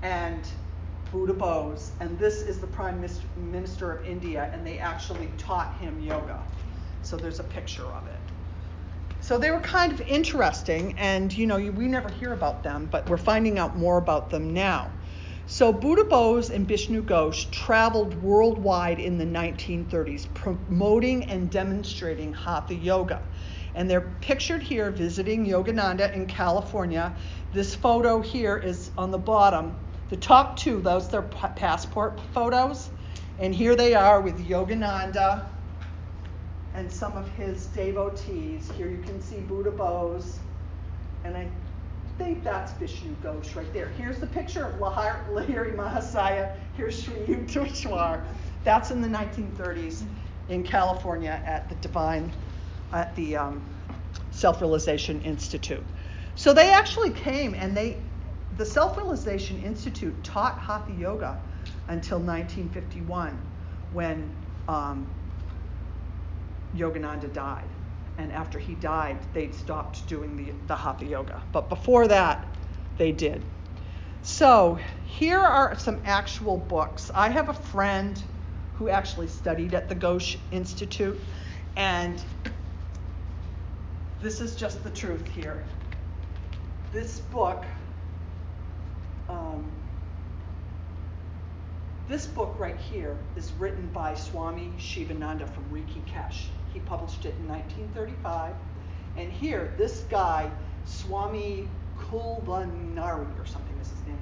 [0.03, 0.45] and
[1.13, 3.05] Buddha Bose, and this is the Prime
[3.37, 6.41] Minister of India, and they actually taught him yoga.
[7.03, 8.21] So there's a picture of it.
[9.21, 13.09] So they were kind of interesting, and you know, we never hear about them, but
[13.09, 14.91] we're finding out more about them now.
[15.47, 22.75] So Buddha Bose and Bishnu Ghosh traveled worldwide in the 1930s, promoting and demonstrating Hatha
[22.75, 23.23] Yoga.
[23.75, 27.15] And they're pictured here visiting Yogananda in California.
[27.53, 29.77] This photo here is on the bottom.
[30.11, 32.91] The top two, those are passport photos.
[33.39, 35.47] And here they are with Yogananda
[36.75, 38.71] and some of his devotees.
[38.77, 40.39] Here you can see Buddha Bose,
[41.25, 41.49] and I
[42.19, 43.89] think that's Vishnu Ghosh right there.
[43.99, 46.53] Here's the picture of Lahiri Mahasaya.
[46.77, 48.23] Here's Sri Yukteswar.
[48.65, 50.05] That's in the 1930s
[50.49, 52.31] in California at the Divine,
[52.93, 53.63] at the um,
[54.31, 55.83] Self Realization Institute.
[56.35, 57.97] So they actually came and they,
[58.57, 61.39] the Self Realization Institute taught Hatha Yoga
[61.89, 63.39] until 1951
[63.93, 64.31] when
[64.69, 65.07] um,
[66.77, 67.69] Yogananda died.
[68.19, 71.43] And after he died, they'd stopped doing the, the hatha yoga.
[71.53, 72.47] But before that,
[72.99, 73.43] they did.
[74.23, 77.11] So here are some actual books.
[77.15, 78.23] I have a friend
[78.75, 81.19] who actually studied at the Ghosh Institute,
[81.77, 82.23] and
[84.21, 85.65] this is just the truth here.
[86.93, 87.65] This book,
[89.29, 89.65] um,
[92.09, 96.47] this book right here is written by Swami Shivananda from Rishikesh.
[96.73, 98.55] He published it in 1935.
[99.17, 100.51] And here, this guy,
[100.85, 101.69] Swami
[101.99, 104.19] Kulvanari or something is his name,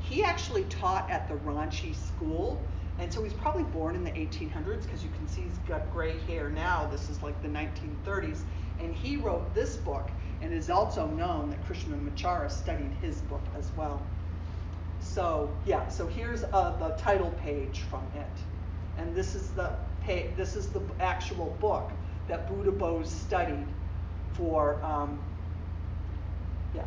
[0.00, 2.60] he actually taught at the Ranchi school.
[2.98, 6.18] And so he's probably born in the 1800s because you can see he's got gray
[6.26, 6.86] hair now.
[6.90, 8.40] This is like the 1930s.
[8.80, 13.42] And he wrote this book, and it is also known that Krishnamacharya studied his book
[13.56, 14.02] as well.
[15.00, 18.26] So, yeah, so here's uh, the title page from it.
[18.98, 19.72] And this is the
[20.04, 21.92] pay, this is the actual book
[22.28, 23.66] that Buddha Bose studied
[24.32, 25.20] for, um,
[26.74, 26.82] yeah,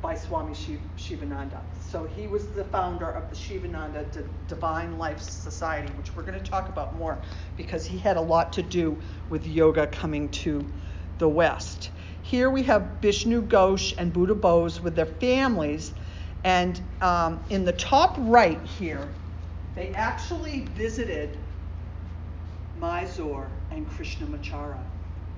[0.00, 0.54] by Swami
[0.96, 1.60] Shivananda.
[1.80, 6.38] So he was the founder of the Shivananda D- Divine Life Society, which we're going
[6.38, 7.18] to talk about more
[7.56, 10.72] because he had a lot to do with yoga coming to
[11.18, 11.90] the West.
[12.22, 15.94] Here we have Vishnu Ghosh and Buddha Bose with their families.
[16.44, 19.08] And um, in the top right here,
[19.74, 21.38] they actually visited
[22.78, 24.82] Mysore and Krishnamacharya.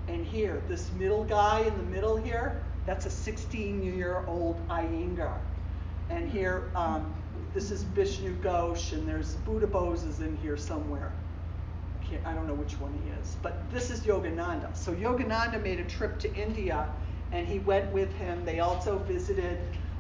[0.08, 5.38] And here, this middle guy in the middle here, that's a 16 year old Iyengar.
[6.08, 7.14] And here, um,
[7.54, 11.12] this is Vishnu Ghosh, and there's Buddha Boses in here somewhere.
[12.24, 13.36] I don't know which one he is.
[13.42, 14.76] But this is Yogananda.
[14.76, 16.88] So Yogananda made a trip to India,
[17.32, 18.44] and he went with him.
[18.44, 19.58] They also visited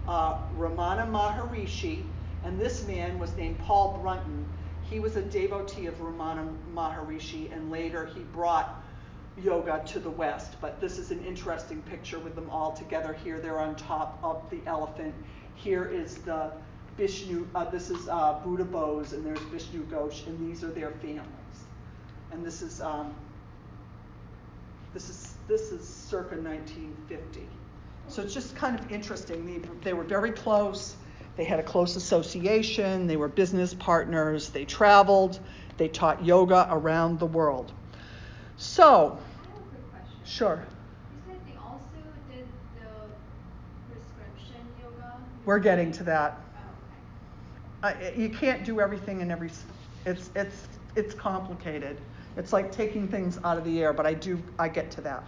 [0.08, 2.02] uh, Ramana Maharishi,
[2.44, 4.44] and this man was named Paul Brunton,
[4.90, 8.82] he was a devotee of Ramana Maharishi, and later he brought
[9.40, 10.56] yoga to the West.
[10.60, 13.38] But this is an interesting picture with them all together here.
[13.38, 15.14] They're on top of the elephant.
[15.54, 16.50] Here is the
[16.96, 20.90] Vishnu, uh, this is uh, Buddha Bose, and there's Vishnu Ghosh, and these are their
[20.90, 21.24] families.
[22.32, 23.14] And this is um,
[24.92, 27.46] this is this is circa 1950.
[28.08, 29.46] So it's just kind of interesting.
[29.46, 30.96] They, they were very close.
[31.36, 35.40] They had a close association, they were business partners, they traveled,
[35.78, 37.72] they taught yoga around the world.
[38.56, 40.18] So, I have a quick question.
[40.24, 40.64] Sure.
[41.14, 41.86] You said they also
[42.30, 42.46] did
[42.78, 45.14] the prescription yoga?
[45.46, 46.38] we're getting to that.
[47.82, 49.50] Oh, Uh, you can't do everything in every.
[50.04, 51.96] It's it's it's complicated.
[52.36, 55.24] It's like taking things out of the air, but I do I get to that.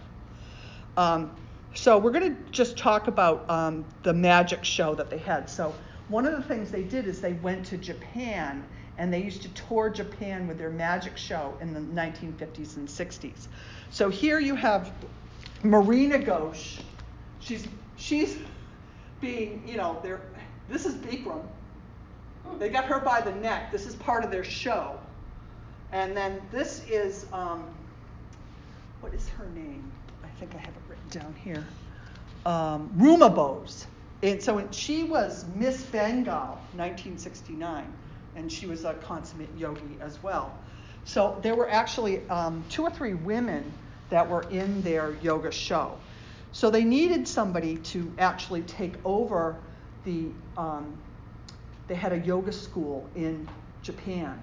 [0.97, 1.31] Um,
[1.73, 5.49] so we're going to just talk about um, the magic show that they had.
[5.49, 5.73] So
[6.09, 8.63] one of the things they did is they went to Japan
[8.97, 13.47] and they used to tour Japan with their magic show in the 1950s and 60s.
[13.89, 14.91] So here you have
[15.63, 16.79] Marina Ghosh.
[17.39, 18.37] She's she's
[19.21, 20.01] being you know.
[20.69, 21.43] This is Bikram.
[22.59, 23.71] They got her by the neck.
[23.71, 24.99] This is part of their show.
[25.91, 27.63] And then this is, um,
[29.01, 29.91] what is her name?
[30.23, 31.65] I think I have it written down here.
[32.45, 33.85] Um, Ruma Bose.
[34.23, 37.93] And so she was Miss Bengal, 1969,
[38.37, 40.57] and she was a consummate yogi as well.
[41.03, 43.73] So there were actually um, two or three women
[44.09, 45.97] that were in their yoga show.
[46.53, 49.57] So they needed somebody to actually take over
[50.05, 50.97] the um,
[51.87, 53.49] they had a yoga school in
[53.81, 54.41] Japan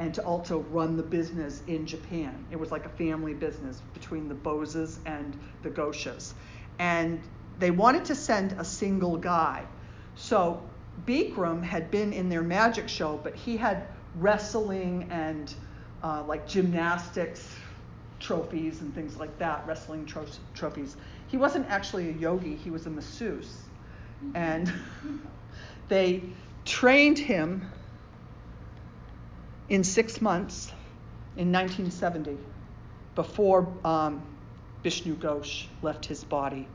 [0.00, 2.46] and to also run the business in Japan.
[2.50, 6.34] It was like a family business between the Boses and the Goshas.
[6.80, 7.20] And
[7.60, 9.64] they wanted to send a single guy.
[10.16, 10.62] So
[11.06, 13.86] Bikram had been in their magic show, but he had
[14.16, 15.54] wrestling and
[16.02, 17.54] uh, like gymnastics
[18.18, 20.96] trophies and things like that, wrestling tro- trophies.
[21.28, 23.62] He wasn't actually a yogi, he was a masseuse.
[24.34, 24.72] And
[25.88, 26.22] they
[26.64, 27.70] trained him
[29.68, 30.72] in six months
[31.36, 32.36] in 1970
[33.14, 34.22] before um,
[34.82, 36.68] Vishnu Ghosh left his body.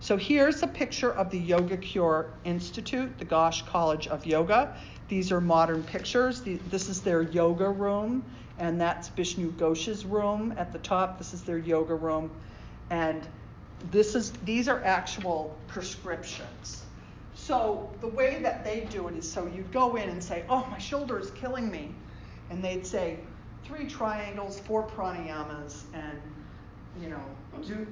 [0.00, 4.76] So here's a picture of the Yoga Cure Institute, the Ghosh College of Yoga.
[5.08, 6.42] These are modern pictures.
[6.42, 8.24] This is their yoga room,
[8.58, 11.18] and that's Vishnu Ghosh's room at the top.
[11.18, 12.30] This is their yoga room,
[12.90, 13.26] and
[13.90, 16.84] this is these are actual prescriptions.
[17.34, 20.66] So the way that they do it is so you'd go in and say, "Oh,
[20.70, 21.94] my shoulder is killing me,"
[22.50, 23.18] and they'd say
[23.64, 26.20] three triangles, four pranayamas, and
[27.00, 27.22] you know,
[27.66, 27.86] do.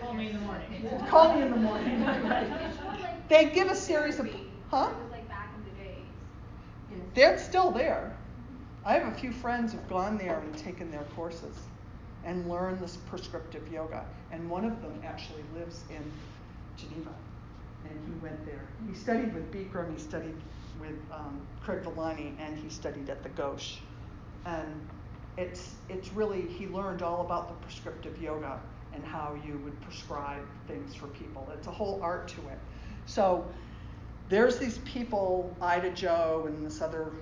[0.00, 1.00] Call me in the morning.
[1.08, 2.04] Call me in the morning.
[2.04, 4.28] Like They give a series of,
[4.70, 4.90] huh?
[4.90, 7.04] It was like back in the days.
[7.14, 8.16] They're still there.
[8.84, 11.56] I have a few friends who've gone there and taken their courses
[12.24, 14.04] and learned this prescriptive yoga.
[14.30, 16.02] And one of them actually lives in
[16.76, 17.14] Geneva.
[17.88, 18.64] And he went there.
[18.88, 20.36] He studied with Bikram, he studied
[20.80, 23.78] with um, Craig Villani, and he studied at the Ghosh.
[24.44, 24.88] And
[25.36, 28.60] it's, it's really, he learned all about the prescriptive yoga
[28.94, 31.48] and how you would prescribe things for people.
[31.54, 32.58] It's a whole art to it.
[33.06, 33.46] So
[34.28, 37.12] there's these people, Ida Joe and this other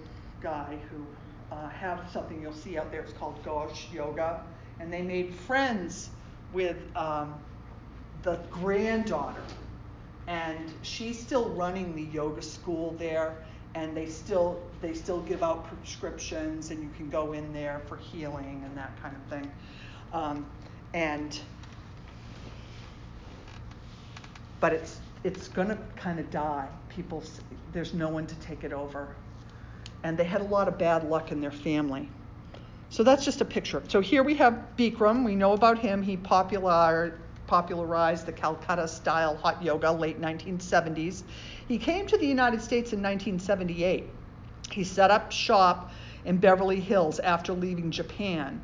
[0.40, 1.06] guy, who
[1.54, 3.02] uh, have something you'll see out there.
[3.02, 4.42] It's called Ghosh Yoga,
[4.80, 6.10] and they made friends
[6.52, 7.34] with um,
[8.22, 9.42] the granddaughter,
[10.26, 13.36] and she's still running the yoga school there.
[13.74, 17.96] And they still they still give out prescriptions, and you can go in there for
[17.96, 19.50] healing and that kind of thing.
[20.12, 20.46] Um,
[20.92, 21.38] and
[24.60, 26.66] but it's it's going to kind of die.
[26.88, 27.22] People,
[27.72, 29.14] there's no one to take it over,
[30.02, 32.08] and they had a lot of bad luck in their family.
[32.88, 33.82] So that's just a picture.
[33.86, 35.24] So here we have Bikram.
[35.24, 36.02] We know about him.
[36.02, 41.22] He popular, popularized the Calcutta style hot yoga late 1970s.
[41.70, 44.10] He came to the United States in 1978.
[44.72, 45.92] He set up shop
[46.24, 48.60] in Beverly Hills after leaving Japan.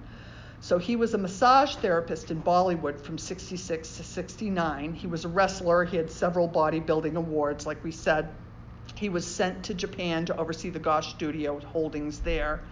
[0.60, 4.92] So he was a massage therapist in Bollywood from 66 to 69.
[4.92, 5.84] He was a wrestler.
[5.84, 8.28] He had several bodybuilding awards, like we said.
[8.96, 12.64] He was sent to Japan to oversee the Ghosh studio holdings there.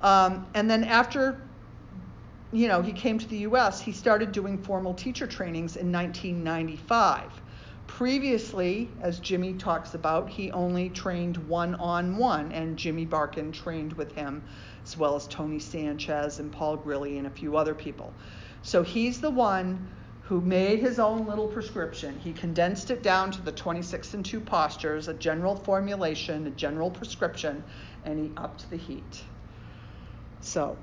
[0.00, 1.40] Um, and then after,
[2.50, 7.41] you know, he came to the U.S., he started doing formal teacher trainings in 1995.
[7.98, 13.92] Previously, as Jimmy talks about, he only trained one on one, and Jimmy Barkan trained
[13.92, 14.42] with him,
[14.82, 18.10] as well as Tony Sanchez and Paul Grilley and a few other people.
[18.62, 19.90] So he's the one
[20.22, 22.18] who made his own little prescription.
[22.18, 26.90] He condensed it down to the 26 and 2 postures, a general formulation, a general
[26.90, 27.62] prescription,
[28.06, 29.22] and he upped the heat.
[30.40, 30.78] So,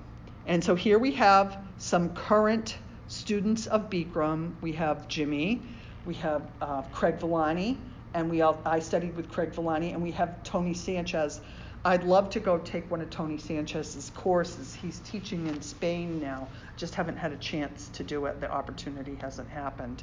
[0.45, 4.53] and so here we have some current students of Bikram.
[4.61, 5.63] We have Jimmy,
[6.09, 7.77] we have uh, Craig Villani,
[8.15, 11.39] and we all, I studied with Craig Villani, and we have Tony Sanchez.
[11.85, 14.73] I'd love to go take one of Tony Sanchez's courses.
[14.73, 16.47] He's teaching in Spain now.
[16.77, 18.41] Just haven't had a chance to do it.
[18.41, 20.01] The opportunity hasn't happened.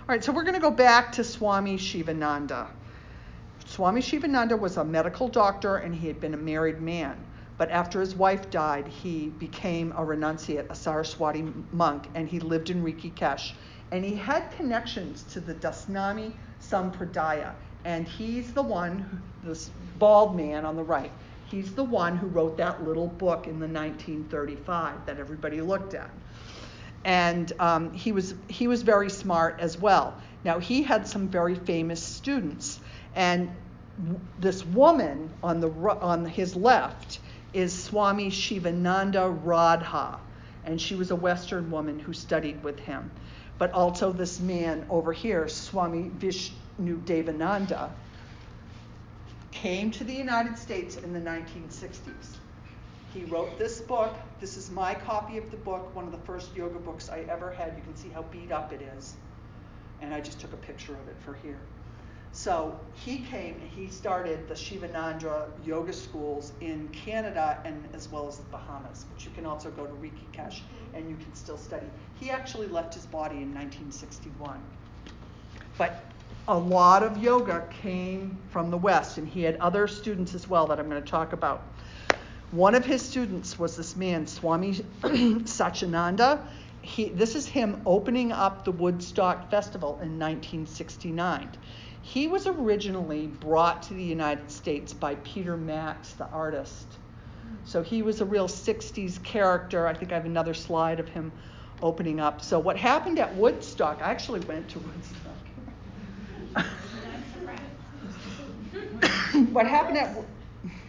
[0.00, 2.66] All right, so we're going to go back to Swami Shivananda.
[3.64, 7.16] Swami Shivananda was a medical doctor and he had been a married man.
[7.58, 12.70] But after his wife died, he became a renunciate, a Saraswati monk, and he lived
[12.70, 13.52] in Rishikesh.
[13.90, 17.54] And he had connections to the Dasnami Sampradaya.
[17.84, 21.12] And he's the one, this bald man on the right,
[21.46, 26.10] he's the one who wrote that little book in the 1935 that everybody looked at.
[27.04, 30.20] And um, he, was, he was very smart as well.
[30.44, 32.80] Now, he had some very famous students.
[33.14, 33.50] And
[34.38, 37.20] this woman on, the, on his left
[37.52, 40.18] is Swami Shivananda Radha.
[40.64, 43.10] And she was a Western woman who studied with him.
[43.58, 47.90] But also this man over here, Swami Vishnu Devananda,
[49.50, 52.36] came to the United States in the 1960s.
[53.12, 54.14] He wrote this book.
[54.40, 57.50] This is my copy of the book, one of the first yoga books I ever
[57.50, 57.74] had.
[57.76, 59.16] You can see how beat up it is.
[60.00, 61.58] And I just took a picture of it for here.
[62.30, 68.28] So he came and he started the Shivananda yoga schools in Canada and as well
[68.28, 70.60] as the Bahamas, but you can also go to Rishikesh
[70.94, 71.86] and you can still study.
[72.20, 74.60] He actually left his body in 1961.
[75.76, 76.04] But
[76.48, 80.66] a lot of yoga came from the West, and he had other students as well
[80.66, 81.62] that I'm going to talk about.
[82.50, 84.72] One of his students was this man, Swami
[85.02, 86.40] Satyananda.
[86.80, 91.50] He, this is him opening up the Woodstock Festival in 1969.
[92.00, 96.86] He was originally brought to the United States by Peter Max, the artist.
[97.64, 99.86] So he was a real 60s character.
[99.86, 101.32] I think I have another slide of him
[101.82, 102.40] opening up.
[102.40, 106.56] So, what happened at Woodstock, I actually went to Woodstock.
[109.52, 110.16] what happened at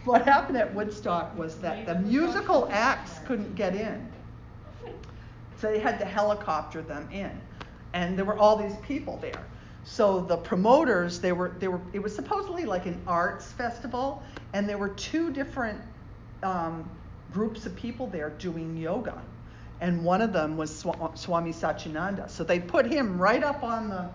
[0.04, 4.10] what happened at Woodstock was that the musical acts couldn't get in.
[5.58, 7.30] So they had to helicopter them in.
[7.92, 9.44] And there were all these people there.
[9.84, 14.68] So the promoters, they were, they were, it was supposedly like an arts festival, and
[14.68, 15.80] there were two different
[16.42, 16.88] um,
[17.32, 19.20] groups of people there doing yoga.
[19.80, 22.28] And one of them was Swami Satyananda.
[22.28, 24.10] So they put him right up on the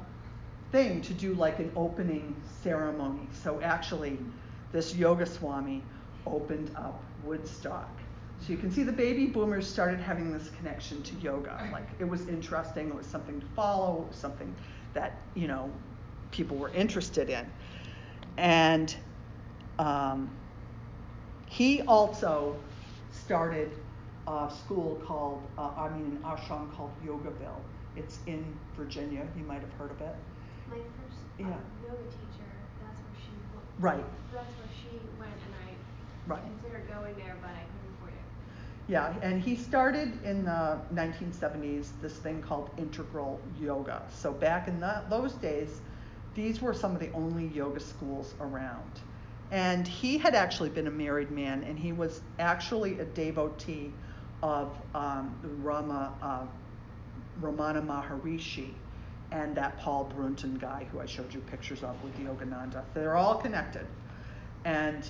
[0.72, 3.28] thing to do like an opening ceremony.
[3.44, 4.20] So actually,
[4.72, 5.82] this yoga Swami
[6.28, 7.90] opened up Woodstock.
[8.42, 11.68] So you can see the baby boomers started having this connection to yoga.
[11.72, 14.54] Like it was interesting, it was something to follow, it was something
[14.94, 15.72] that you know
[16.32, 17.50] people were interested in,
[18.38, 18.96] and
[19.80, 20.30] um,
[21.56, 22.54] he also
[23.12, 23.72] started
[24.28, 27.62] a school called, uh, I mean, an ashram called Yogaville.
[27.96, 28.44] It's in
[28.76, 29.26] Virginia.
[29.38, 30.16] You might have heard of it.
[30.70, 31.56] My first uh, yeah.
[31.82, 32.52] yoga teacher,
[32.84, 33.66] that's where she went.
[33.80, 34.06] Right.
[34.34, 36.42] That's where she went, and I right.
[36.44, 38.92] considered going there, but I couldn't afford it.
[38.92, 44.02] Yeah, and he started in the 1970s this thing called integral yoga.
[44.10, 45.80] So back in the, those days,
[46.34, 48.92] these were some of the only yoga schools around.
[49.52, 53.92] And he had actually been a married man, and he was actually a devotee
[54.42, 56.46] of um, Rama, uh,
[57.42, 58.74] Ramana Maharishi
[59.32, 62.84] and that Paul Brunton guy who I showed you pictures of with Yogananda.
[62.94, 63.86] They're all connected.
[64.64, 65.08] And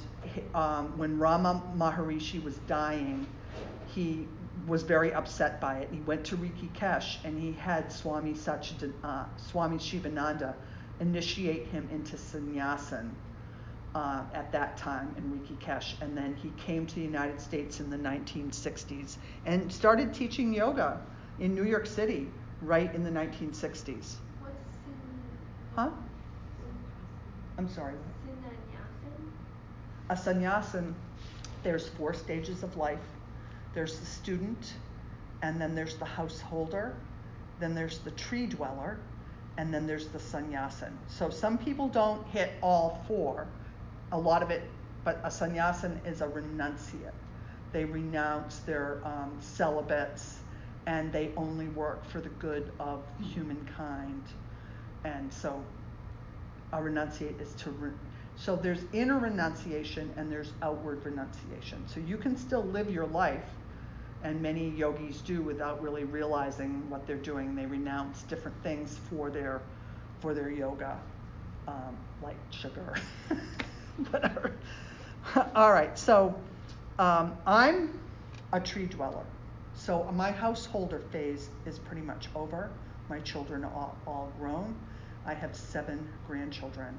[0.54, 3.28] um, when Rama Maharishi was dying,
[3.94, 4.28] he
[4.68, 5.90] was very upset by it.
[5.92, 10.56] He went to Rishikesh and he had Swami, Satchidan, uh, Swami Shivananda
[11.00, 13.12] initiate him into sannyasin
[13.96, 16.00] uh, at that time in Rishikesh.
[16.02, 19.18] And then he came to the United States in the 1960s
[19.48, 21.02] and started teaching yoga
[21.40, 22.28] in New York City
[22.62, 24.16] right in the 1960s.
[24.40, 24.56] What's
[25.76, 25.90] Huh?
[27.58, 27.96] I'm sorry.
[30.10, 30.94] A sannyasin,
[31.64, 33.00] there's four stages of life
[33.76, 34.74] there's the student,
[35.42, 36.96] and then there's the householder,
[37.60, 38.98] then there's the tree dweller,
[39.58, 40.98] and then there's the sannyasin.
[41.08, 43.48] So some people don't hit all four,
[44.12, 44.64] a lot of it,
[45.04, 47.12] but a sannyasin is a renunciate.
[47.72, 50.40] They renounce their um, celibates
[50.88, 54.24] and they only work for the good of humankind.
[55.04, 55.64] And so
[56.74, 57.92] a renunciate is to re-
[58.38, 61.88] so there's inner renunciation and there's outward renunciation.
[61.88, 63.46] So you can still live your life
[64.24, 67.56] and many yogis do without really realizing what they're doing.
[67.56, 69.62] They renounce different things for their
[70.20, 70.98] for their yoga,
[71.68, 72.96] um, like sugar,
[74.10, 74.54] whatever.
[75.56, 76.36] All right, so
[77.00, 78.00] um, I'm
[78.54, 79.26] a tree dweller.
[79.74, 82.70] So my householder phase is pretty much over.
[83.10, 84.76] My children are all, grown.
[85.26, 86.98] I have seven grandchildren,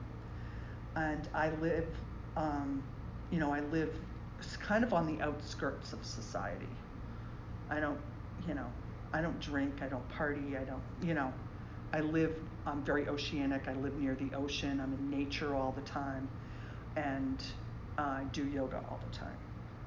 [0.94, 1.86] and I live,
[2.36, 2.82] um,
[3.30, 3.94] you know, I live
[4.60, 6.68] kind of on the outskirts of society.
[7.70, 7.98] I don't,
[8.46, 8.66] you know,
[9.12, 11.32] I don't drink, I don't party, I don't, you know,
[11.92, 12.36] I live,
[12.66, 16.28] I'm very oceanic, I live near the ocean, I'm in nature all the time,
[16.96, 17.42] and
[17.98, 19.36] uh, do yoga all the time.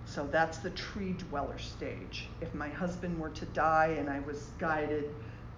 [0.05, 2.27] So that's the tree dweller stage.
[2.41, 5.05] If my husband were to die and I was guided,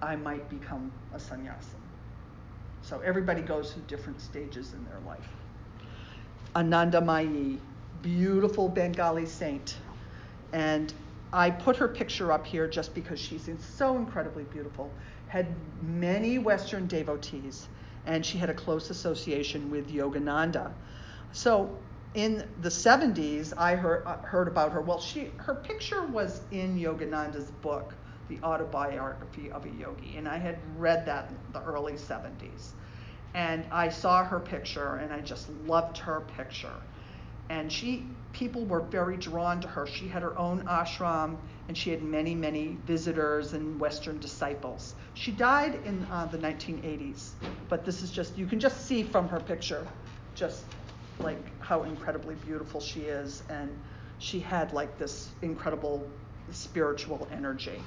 [0.01, 1.79] I might become a sannyasin.
[2.81, 5.27] So everybody goes through different stages in their life.
[6.55, 7.59] Ananda Mayi,
[8.01, 9.77] beautiful Bengali saint.
[10.51, 10.93] And
[11.31, 14.91] I put her picture up here just because she's so incredibly beautiful.
[15.27, 15.47] Had
[15.81, 17.69] many Western devotees,
[18.05, 20.73] and she had a close association with Yogananda.
[21.33, 21.77] So
[22.13, 24.81] in the 70s, I heard, uh, heard about her.
[24.81, 27.93] Well, she her picture was in Yogananda's book,
[28.27, 32.71] The Autobiography of a Yogi, and I had read that in the early 70s.
[33.33, 36.75] And I saw her picture, and I just loved her picture.
[37.49, 39.87] And she, people were very drawn to her.
[39.87, 41.37] She had her own ashram,
[41.69, 44.95] and she had many, many visitors and Western disciples.
[45.13, 47.31] She died in uh, the 1980s,
[47.69, 49.87] but this is just, you can just see from her picture,
[50.35, 50.65] just
[51.23, 53.43] like how incredibly beautiful she is.
[53.49, 53.69] And
[54.19, 56.07] she had like this incredible
[56.51, 57.79] spiritual energy.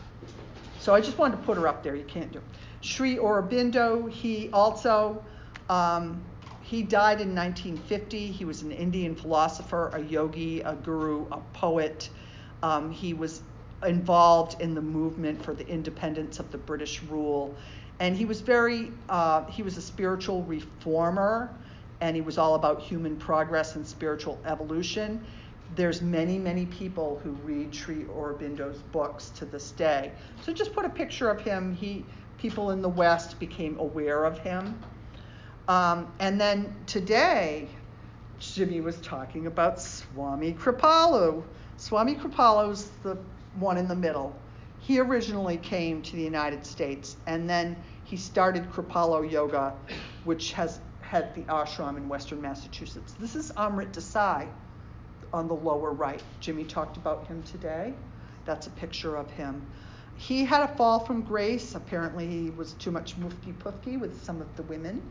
[0.81, 1.95] So I just wanted to put her up there.
[1.95, 2.41] You can't do.
[2.81, 5.25] Sri Aurobindo, he also
[5.69, 6.23] um,
[6.63, 8.27] he died in 1950.
[8.27, 12.09] He was an Indian philosopher, a yogi, a guru, a poet.
[12.63, 13.43] Um, he was
[13.85, 17.55] involved in the movement for the independence of the British rule,
[18.01, 21.55] and he was very uh, he was a spiritual reformer,
[22.05, 25.25] and he was all about human progress and spiritual evolution.
[25.75, 30.13] There's many, many people who read Sri Aurobindo's books to this day.
[30.43, 31.75] So just put a picture of him.
[31.75, 32.05] He
[32.37, 34.79] people in the West became aware of him.
[35.67, 37.69] Um, and then today,
[38.39, 41.43] Jimmy was talking about Swami Kripalu.
[41.79, 43.17] Swami Kripalu's the
[43.59, 44.37] one in the middle.
[44.79, 47.75] He originally came to the United States and then
[48.05, 49.73] he started Kripalu Yoga,
[50.25, 50.81] which has
[51.11, 53.15] had the ashram in Western Massachusetts.
[53.19, 54.49] This is Amrit Desai
[55.33, 56.23] on the lower right.
[56.41, 57.95] Jimmy talked about him today.
[58.45, 59.67] That's a picture of him.
[60.17, 61.75] He had a fall from grace.
[61.75, 65.03] Apparently, he was too much mufti pufki with some of the women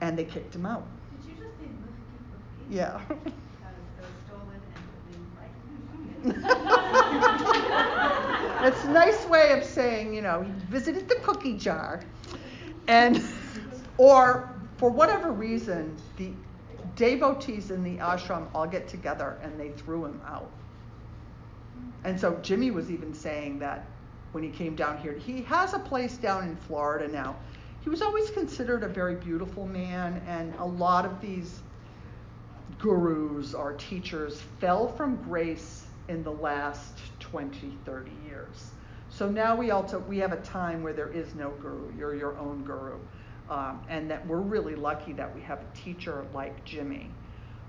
[0.00, 0.84] and they kicked him out.
[1.22, 2.74] Did you just say mufti pufki?
[2.74, 3.00] Yeah.
[3.08, 4.60] That was so stolen
[6.24, 6.68] and like.
[8.74, 12.02] it's a nice way of saying, you know, he visited the cookie jar.
[12.88, 13.22] And,
[13.96, 14.51] or
[14.82, 16.32] for whatever reason, the
[16.96, 20.50] devotees in the ashram all get together and they threw him out.
[22.02, 23.86] And so Jimmy was even saying that
[24.32, 27.36] when he came down here, he has a place down in Florida now
[27.82, 31.60] he was always considered a very beautiful man, and a lot of these
[32.78, 38.70] gurus or teachers fell from grace in the last 20, 30 years.
[39.10, 41.92] So now we also we have a time where there is no guru.
[41.98, 42.98] You're your own guru,
[43.50, 47.10] um, and that we're really lucky that we have a teacher like Jimmy,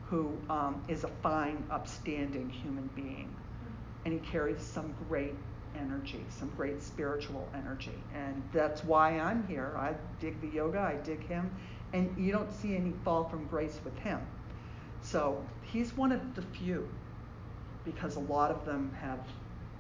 [0.10, 3.34] who um, is a fine, upstanding human being,
[4.06, 5.36] and he carries some great
[5.78, 7.98] energy, some great spiritual energy.
[8.14, 9.74] And that's why I'm here.
[9.78, 11.50] I dig the yoga, I dig him,
[11.94, 14.20] and you don't see any fall from grace with him.
[15.02, 16.88] So he's one of the few
[17.86, 19.20] because a lot of them have,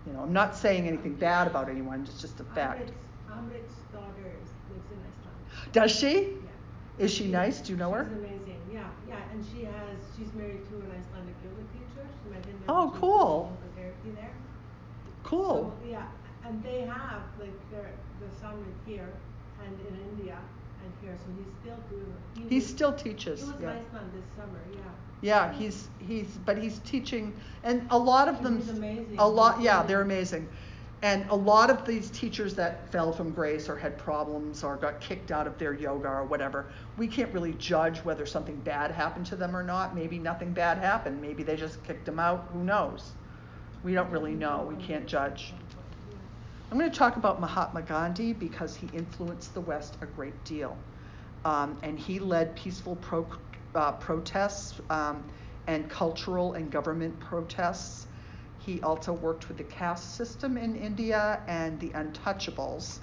[0.05, 2.91] you know, I'm not saying anything bad about anyone, it's just a fact.
[3.31, 4.52] Amrit's, daughter Iceland.
[5.71, 6.13] Does she?
[6.13, 7.05] Yeah.
[7.05, 7.61] Is she nice?
[7.61, 8.05] Do you know her?
[8.05, 8.61] She's amazing.
[8.71, 12.07] Yeah, yeah, and she has she's married to an Icelandic yoga teacher.
[12.23, 12.59] She met him.
[12.67, 13.57] Oh, cool.
[13.75, 14.33] Therapy there.
[15.23, 15.73] Cool.
[15.81, 16.07] So, yeah,
[16.45, 17.89] and they have like their
[18.19, 19.09] the summit here
[19.65, 20.37] and in India
[20.83, 22.49] and here, so he's still doing.
[22.49, 23.41] He, he still teaches.
[23.41, 23.71] He was yeah.
[23.71, 24.79] in Iceland this summer, yeah.
[25.21, 27.33] Yeah, he's he's but he's teaching,
[27.63, 28.57] and a lot of them.
[28.57, 29.15] He's amazing.
[29.17, 30.49] A lot, yeah, they're amazing.
[31.03, 35.01] And a lot of these teachers that fell from grace or had problems or got
[35.01, 39.25] kicked out of their yoga or whatever, we can't really judge whether something bad happened
[39.25, 39.93] to them or not.
[39.93, 41.21] Maybe nothing bad happened.
[41.21, 42.47] Maybe they just kicked them out.
[42.53, 43.11] Who knows?
[43.83, 44.65] We don't really know.
[44.65, 45.53] We can't judge.
[46.71, 50.77] I'm going to talk about Mahatma Gandhi because he influenced the West a great deal.
[51.43, 53.27] Um, and he led peaceful pro,
[53.75, 55.21] uh, protests um,
[55.67, 58.07] and cultural and government protests.
[58.65, 62.99] He also worked with the caste system in India and the untouchables.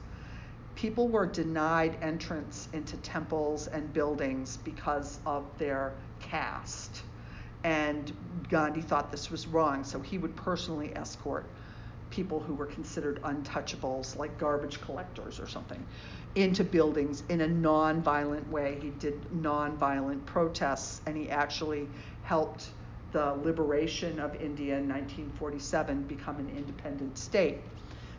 [0.75, 7.03] People were denied entrance into temples and buildings because of their caste.
[7.63, 8.11] And
[8.49, 11.45] Gandhi thought this was wrong, so he would personally escort
[12.09, 15.85] people who were considered untouchables, like garbage collectors or something,
[16.35, 18.79] into buildings in a non-violent way.
[18.81, 21.87] He did non-violent protests, and he actually
[22.23, 22.71] helped
[23.13, 27.59] the liberation of India in 1947 become an independent state.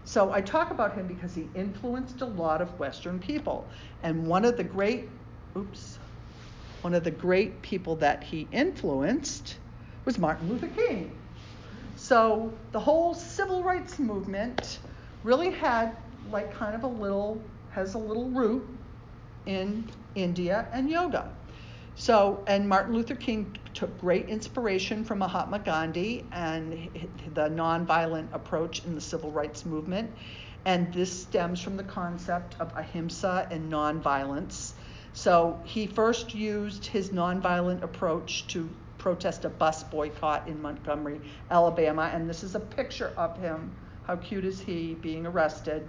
[0.04, 3.68] So I talk about him because he influenced a lot of Western people.
[4.04, 5.10] And one of the great,
[5.58, 6.00] oops,
[6.82, 9.58] one of the great people that he influenced
[10.06, 11.16] was Martin Luther King.
[11.96, 14.80] So the whole civil rights movement
[15.24, 15.96] really had
[16.32, 18.68] like kind of a little has a little root
[19.46, 21.30] in India and yoga.
[22.02, 26.90] So, and Martin Luther King took great inspiration from Mahatma Gandhi and
[27.36, 30.10] the nonviolent approach in the civil rights movement.
[30.66, 34.72] And this stems from the concept of ahimsa and nonviolence.
[35.14, 41.22] So he first used his nonviolent approach to protest a bus boycott in Montgomery,
[41.52, 42.10] Alabama.
[42.12, 43.76] And this is a picture of him.
[44.08, 45.88] How cute is he being arrested?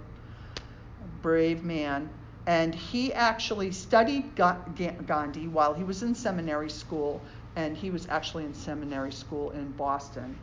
[0.59, 2.11] A brave man.
[2.47, 7.23] And he actually studied Gandhi while he was in seminary school,
[7.57, 10.37] and he was actually in seminary school in Boston.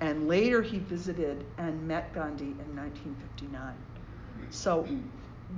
[0.00, 3.74] And later he visited and met Gandhi in 1959.
[4.50, 4.86] So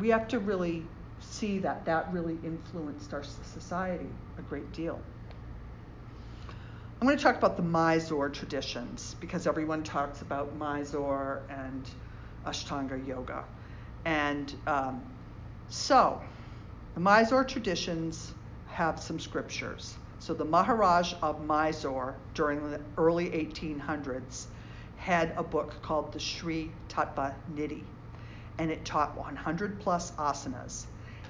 [0.01, 0.85] we have to really
[1.21, 4.07] see that that really influenced our society
[4.39, 4.99] a great deal.
[7.01, 11.89] I'm going to talk about the Mysore traditions because everyone talks about Mysore and
[12.47, 13.45] Ashtanga yoga.
[14.05, 15.03] And um,
[15.73, 16.21] so,
[16.93, 18.35] the Mysore traditions
[18.67, 19.97] have some scriptures.
[20.19, 24.49] So, the Maharaj of Mysore during the early 1800s
[24.99, 27.85] had a book called the Sri Tattva Nidhi,
[28.59, 30.85] and it taught 100 plus asanas.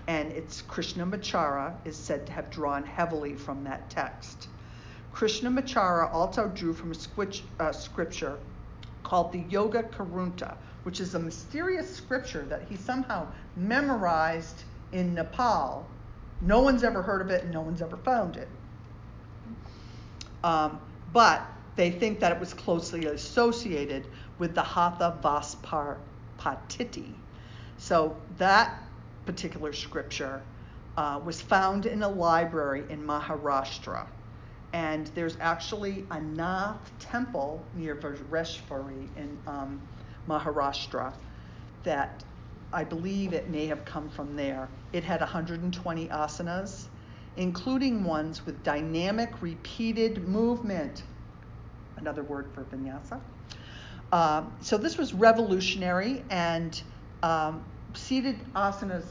[0.08, 4.48] And its Krishnamacharya is said to have drawn heavily from that text.
[5.14, 8.38] Krishnamacharya also drew from a uh, scripture
[9.04, 13.26] called the Yoga Kurunta, which is a mysterious scripture that he somehow
[13.56, 15.86] memorized in Nepal.
[16.40, 18.48] No one's ever heard of it and no one's ever found it.
[20.42, 20.80] Um,
[21.12, 24.06] but they think that it was closely associated
[24.38, 25.98] with the Hatha Vaspar
[26.38, 27.12] Patiti.
[27.78, 28.82] So that
[29.24, 30.42] particular scripture
[30.96, 34.06] uh, was found in a library in Maharashtra.
[34.72, 39.80] And there's actually a Nath temple near Vajreshwari in um,
[40.28, 41.12] Maharashtra
[41.84, 42.24] that
[42.72, 44.68] I believe it may have come from there.
[44.92, 46.86] It had 120 asanas,
[47.36, 51.02] including ones with dynamic repeated movement.
[51.96, 53.20] Another word for vinyasa.
[54.10, 56.82] Uh, so this was revolutionary, and
[57.22, 57.64] um,
[57.94, 59.04] seated asanas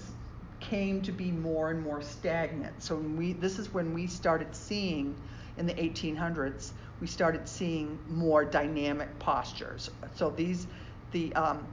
[0.59, 2.81] came to be more and more stagnant.
[2.81, 5.15] So we, this is when we started seeing
[5.57, 9.89] in the 1800s, we started seeing more dynamic postures.
[10.15, 10.67] So these
[11.11, 11.65] the um,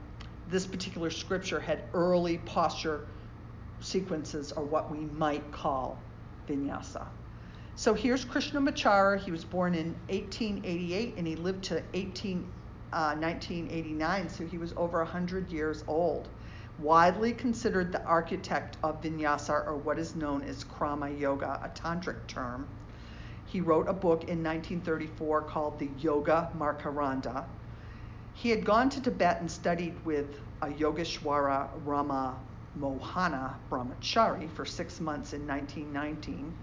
[0.49, 3.05] this particular scripture had early posture
[3.81, 5.97] sequences, or what we might call
[6.47, 7.05] vinyasa.
[7.75, 9.19] So here's Krishnamacharya.
[9.19, 12.45] He was born in 1888 and he lived to 18,
[12.91, 16.27] uh, 1989, so he was over 100 years old.
[16.79, 22.27] Widely considered the architect of vinyasa, or what is known as krama yoga, a tantric
[22.27, 22.67] term.
[23.45, 27.45] He wrote a book in 1934 called the Yoga Makaranda,
[28.41, 32.37] he had gone to Tibet and studied with a Yogeshwara Rama
[32.79, 36.53] Mohana Brahmachari for six months in 1919.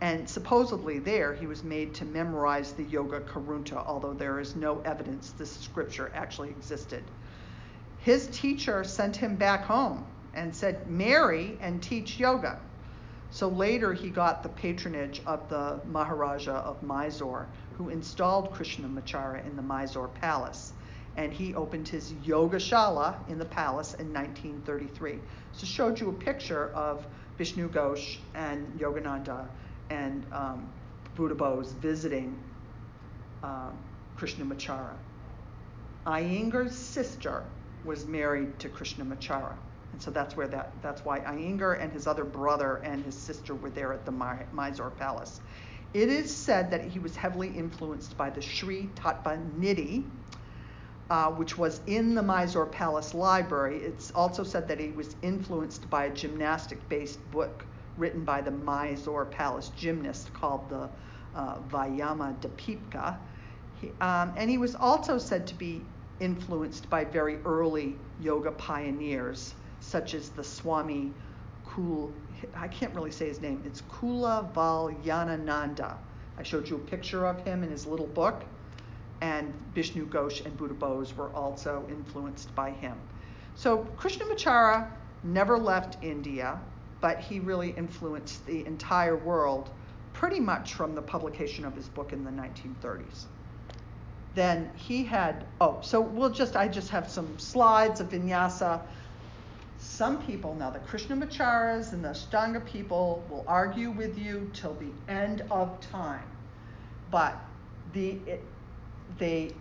[0.00, 4.80] And supposedly there he was made to memorize the Yoga Kurunta, although there is no
[4.82, 7.02] evidence this scripture actually existed.
[8.04, 10.04] His teacher sent him back home
[10.34, 12.60] and said, Marry and teach yoga.
[13.32, 19.56] So later he got the patronage of the Maharaja of Mysore, who installed Krishnamacharya in
[19.56, 20.74] the Mysore palace
[21.18, 25.18] and he opened his Yogashala in the palace in 1933.
[25.52, 27.04] So showed you a picture of
[27.36, 29.44] Vishnu Ghosh and Yogananda
[29.90, 30.68] and um,
[31.16, 32.38] Buddha Bose visiting
[33.42, 33.76] um,
[34.16, 34.94] Krishnamacharya.
[36.06, 37.42] Iyengar's sister
[37.84, 39.54] was married to Krishnamacharya.
[39.92, 43.56] And so that's where that that's why Iyengar and his other brother and his sister
[43.56, 44.12] were there at the
[44.52, 45.40] Mysore Palace.
[45.94, 50.04] It is said that he was heavily influenced by the Sri Tattva Nidhi,
[51.10, 53.78] uh, which was in the Mysore Palace Library.
[53.78, 57.64] It's also said that he was influenced by a gymnastic based book
[57.96, 60.88] written by the Mysore Palace gymnast called the
[61.34, 63.16] uh, Vyama Deepika.
[63.80, 65.82] He, um, and he was also said to be
[66.20, 71.12] influenced by very early yoga pioneers, such as the Swami
[71.64, 72.12] Kul,
[72.56, 75.94] I can't really say his name, it's Kula Valyanananda.
[76.36, 78.44] I showed you a picture of him in his little book
[79.20, 82.96] and Vishnu Ghosh and Buddha Bose were also influenced by him.
[83.54, 84.88] So Krishnamacharya
[85.24, 86.60] never left India,
[87.00, 89.70] but he really influenced the entire world
[90.12, 93.26] pretty much from the publication of his book in the 1930s.
[94.34, 98.80] Then he had, oh, so we'll just, I just have some slides of vinyasa.
[99.78, 105.12] Some people, now the Krishnamacharyas and the Ashtanga people will argue with you till the
[105.12, 106.26] end of time.
[107.10, 107.40] But
[107.92, 108.44] the, it,
[109.16, 109.54] they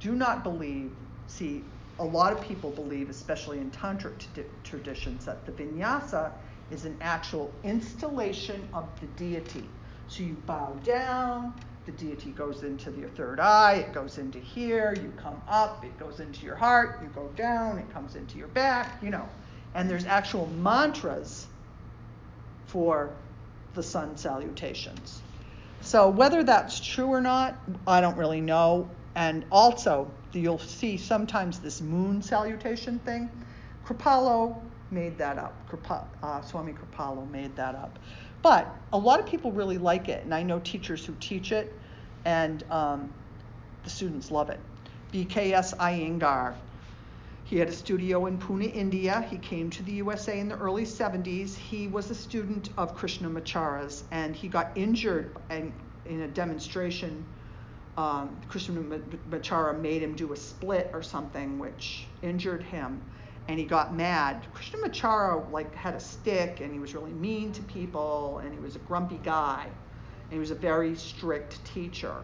[0.00, 0.90] do not believe,
[1.26, 1.62] see,
[1.98, 6.30] a lot of people believe, especially in tantric t- traditions, that the vinyasa
[6.70, 9.64] is an actual installation of the deity.
[10.08, 11.54] So you bow down,
[11.86, 15.98] the deity goes into your third eye, it goes into here, you come up, it
[15.98, 19.28] goes into your heart, you go down, it comes into your back, you know.
[19.74, 21.46] And there's actual mantras
[22.66, 23.10] for
[23.74, 25.22] the sun salutations.
[25.86, 27.56] So whether that's true or not,
[27.86, 28.90] I don't really know.
[29.14, 33.30] And also, you'll see sometimes this moon salutation thing.
[33.86, 34.60] Kripalu
[34.90, 35.54] made that up.
[35.68, 38.00] Kripa, uh, Swami Kripalu made that up.
[38.42, 41.72] But a lot of people really like it, and I know teachers who teach it,
[42.24, 43.14] and um,
[43.84, 44.58] the students love it.
[45.12, 46.54] BKS Iyengar.
[47.46, 49.24] He had a studio in Pune, India.
[49.30, 51.54] He came to the USA in the early 70s.
[51.54, 55.72] He was a student of Krishnamacharya's, and he got injured in,
[56.06, 57.24] in a demonstration.
[57.96, 63.00] Um, Krishnamacharya made him do a split or something, which injured him
[63.48, 64.44] and he got mad.
[64.54, 68.74] Krishnamacharya like had a stick and he was really mean to people and he was
[68.74, 69.68] a grumpy guy.
[70.24, 72.14] And he was a very strict teacher.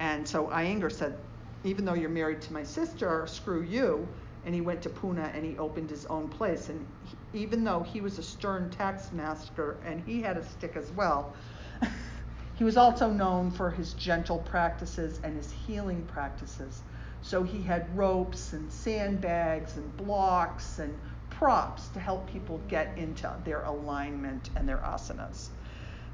[0.00, 1.16] And so Iyengar said,
[1.62, 4.08] even though you're married to my sister, screw you.
[4.46, 6.70] And he went to Pune and he opened his own place.
[6.70, 6.86] And
[7.32, 11.34] he, even though he was a stern taskmaster and he had a stick as well,
[12.54, 16.82] he was also known for his gentle practices and his healing practices.
[17.22, 20.96] So he had ropes and sandbags and blocks and
[21.28, 25.48] props to help people get into their alignment and their asanas.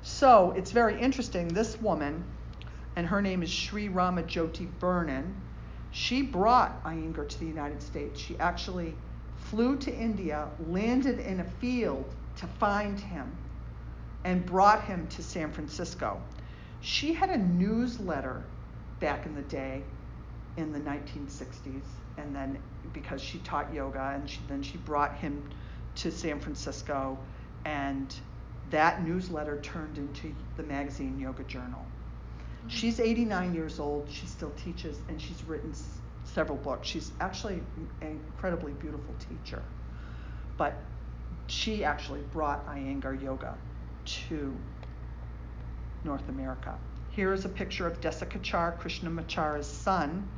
[0.02, 1.48] So it's very interesting.
[1.48, 2.24] This woman,
[2.96, 5.34] and her name is Sri Ramajoti Burnan,
[5.92, 8.18] she brought Iyengar to the United States.
[8.18, 8.94] She actually
[9.36, 13.30] flew to India, landed in a field to find him,
[14.24, 16.20] and brought him to San Francisco.
[16.80, 18.42] She had a newsletter
[19.00, 19.82] back in the day
[20.56, 21.82] in the 1960s,
[22.16, 22.58] and then
[22.92, 25.42] because she taught yoga, and she, then she brought him
[25.96, 27.18] to San Francisco,
[27.64, 28.14] and
[28.70, 31.84] that newsletter turned into the magazine Yoga Journal.
[32.68, 34.10] She's 89 years old.
[34.10, 36.88] She still teaches, and she's written s- several books.
[36.88, 39.62] She's actually an incredibly beautiful teacher,
[40.56, 40.82] but
[41.46, 43.58] she actually brought Iyengar Yoga
[44.04, 44.56] to
[46.04, 46.78] North America.
[47.08, 50.28] Here is a picture of Desikachar Krishnamacharya's son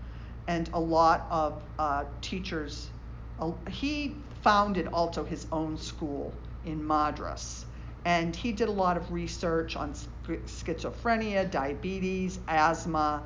[0.46, 2.90] and a lot of uh, teachers.
[3.38, 6.34] Uh, he founded also his own school
[6.64, 7.63] in Madras,
[8.04, 9.94] and he did a lot of research on
[10.26, 13.22] schizophrenia, diabetes, asthma,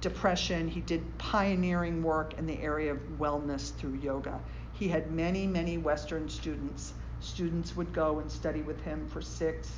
[0.00, 0.68] depression.
[0.68, 4.40] He did pioneering work in the area of wellness through yoga.
[4.72, 6.94] He had many, many Western students.
[7.20, 9.68] Students would go and study with him for six,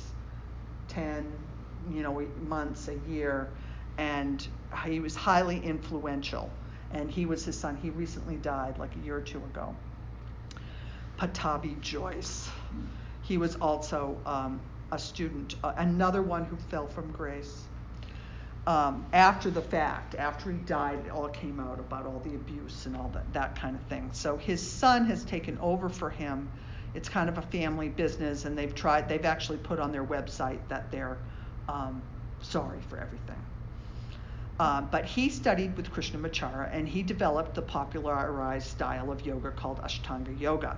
[0.87, 1.31] ten,
[1.91, 3.49] you know, months, a year,
[3.97, 4.47] and
[4.85, 6.49] he was highly influential
[6.91, 7.75] and he was his son.
[7.75, 9.75] He recently died like a year or two ago.
[11.17, 12.49] Pattabhi Jois.
[13.23, 14.59] He was also um,
[14.91, 17.63] a student, uh, another one who fell from grace.
[18.65, 22.85] Um, after the fact, after he died, it all came out about all the abuse
[22.85, 24.09] and all that, that kind of thing.
[24.13, 26.49] So his son has taken over for him.
[26.93, 30.59] It's kind of a family business, and they've tried, they've actually put on their website
[30.69, 31.17] that they're
[31.67, 32.01] um,
[32.41, 33.41] sorry for everything.
[34.59, 39.81] Uh, but he studied with Krishnamacharya and he developed the popularized style of yoga called
[39.81, 40.77] Ashtanga Yoga.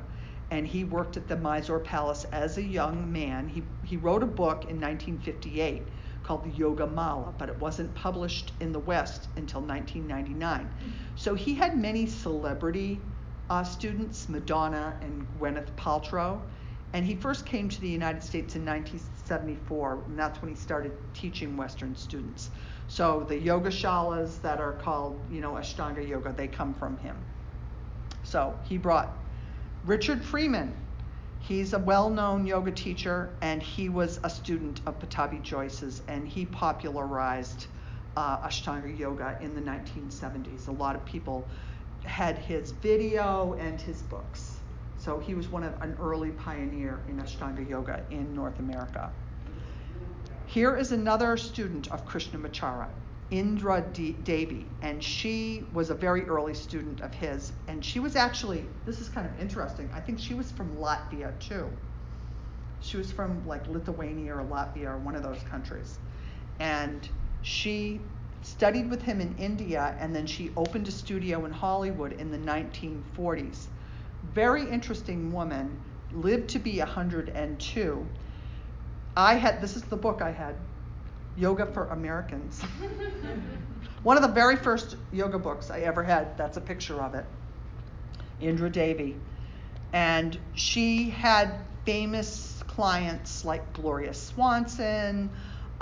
[0.51, 3.49] And he worked at the Mysore Palace as a young man.
[3.49, 5.83] He, he wrote a book in 1958
[6.23, 10.67] called the Yoga Mala, but it wasn't published in the West until 1999.
[11.15, 12.99] So he had many celebrity
[13.49, 16.39] uh, students, Madonna and Gwyneth Paltrow.
[16.93, 20.93] And he first came to the United States in 1974, and that's when he started
[21.13, 22.49] teaching Western students.
[22.87, 27.17] So the yoga shalas that are called, you know, Ashtanga yoga, they come from him.
[28.23, 29.13] So he brought
[29.85, 30.73] Richard Freeman.
[31.41, 36.47] He's a well-known yoga teacher, and he was a student of Pattabhi Jois's and he
[36.47, 37.67] popularized
[38.17, 40.69] uh, Ashtanga yoga in the 1970s.
[40.69, 41.47] A lot of people
[42.03, 44.57] had his video and his books.
[44.97, 49.11] So he was one of an early pioneer in Ashtanga yoga in North America.
[50.47, 52.89] Here is another student of Krishnamacharya,
[53.31, 57.51] Indra Devi, and she was a very early student of his.
[57.67, 61.37] And she was actually, this is kind of interesting, I think she was from Latvia
[61.39, 61.67] too.
[62.81, 65.97] She was from like Lithuania or Latvia or one of those countries.
[66.59, 67.07] And
[67.41, 67.99] she
[68.43, 72.37] studied with him in India and then she opened a studio in Hollywood in the
[72.37, 73.65] 1940s.
[74.33, 75.79] Very interesting woman,
[76.13, 78.05] lived to be 102
[79.17, 80.55] I had this is the book I had,
[81.37, 82.61] Yoga for Americans.
[84.03, 86.37] One of the very first yoga books I ever had.
[86.37, 87.25] That's a picture of it.
[88.39, 89.15] Indra Devi.
[89.93, 91.51] And she had
[91.85, 95.29] famous clients like Gloria Swanson,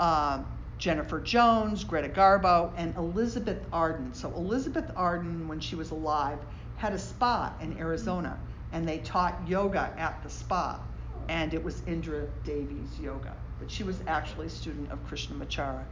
[0.00, 0.42] uh,
[0.78, 4.14] Jennifer Jones, Greta Garbo, and Elizabeth Arden.
[4.14, 6.38] So, Elizabeth Arden, when she was alive,
[6.76, 8.38] had a spa in Arizona,
[8.72, 10.80] and they taught yoga at the spa,
[11.28, 13.34] and it was Indra Devi's Yoga.
[13.64, 15.84] But she was actually a student of Krishnamacharya.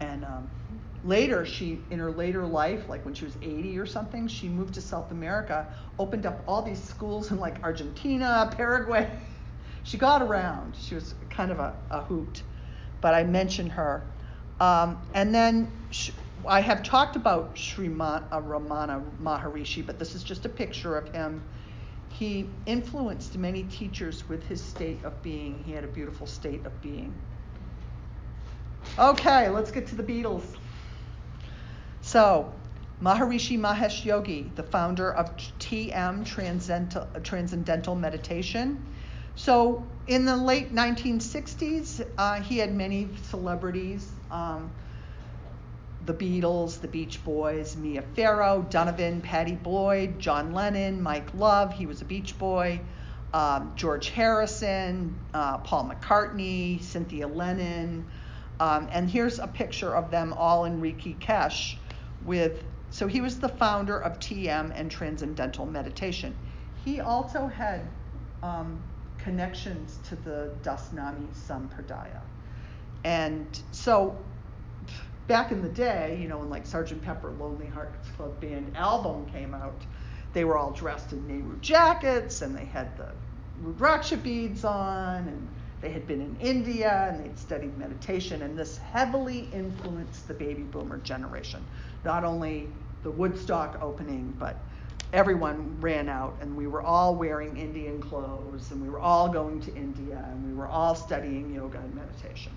[0.00, 0.50] And um,
[1.04, 4.74] later, she, in her later life, like when she was 80 or something, she moved
[4.74, 5.66] to South America,
[5.98, 9.10] opened up all these schools in like Argentina, Paraguay.
[9.84, 10.76] she got around.
[10.76, 12.42] She was kind of a, a hoot.
[13.00, 14.02] But I mentioned her.
[14.60, 15.72] Um, and then
[16.46, 21.08] I have talked about Sri uh, Ramana Maharishi, but this is just a picture of
[21.14, 21.42] him.
[22.18, 25.62] He influenced many teachers with his state of being.
[25.66, 27.12] He had a beautiful state of being.
[28.98, 30.44] Okay, let's get to the Beatles.
[32.02, 32.52] So,
[33.02, 38.86] Maharishi Mahesh Yogi, the founder of TM Transcendental, Transcendental Meditation.
[39.34, 44.70] So, in the late 1960s, uh, he had many celebrities um,
[46.06, 51.86] the Beatles, the Beach Boys, Mia Farrow, Donovan, Pattie Boyd, John Lennon, Mike Love, he
[51.86, 52.80] was a Beach Boy,
[53.32, 58.06] um, George Harrison, uh, Paul McCartney, Cynthia Lennon.
[58.60, 61.76] Um, and here's a picture of them all in Rishikesh
[62.24, 66.34] with, so he was the founder of TM and Transcendental Meditation.
[66.84, 67.80] He also had
[68.42, 68.80] um,
[69.18, 72.20] connections to the Dasnami Sampradaya.
[73.04, 74.16] And so
[75.26, 77.02] back in the day, you know, when like Sgt.
[77.02, 79.80] Pepper Lonely Hearts Club Band album came out,
[80.32, 83.08] they were all dressed in Nehru jackets and they had the
[83.62, 85.48] Rudraksha beads on and
[85.80, 90.62] they had been in India and they'd studied meditation and this heavily influenced the baby
[90.62, 91.64] boomer generation.
[92.04, 92.68] Not only
[93.02, 94.56] the Woodstock opening, but
[95.12, 99.60] everyone ran out and we were all wearing Indian clothes and we were all going
[99.60, 102.52] to India and we were all studying yoga and meditation.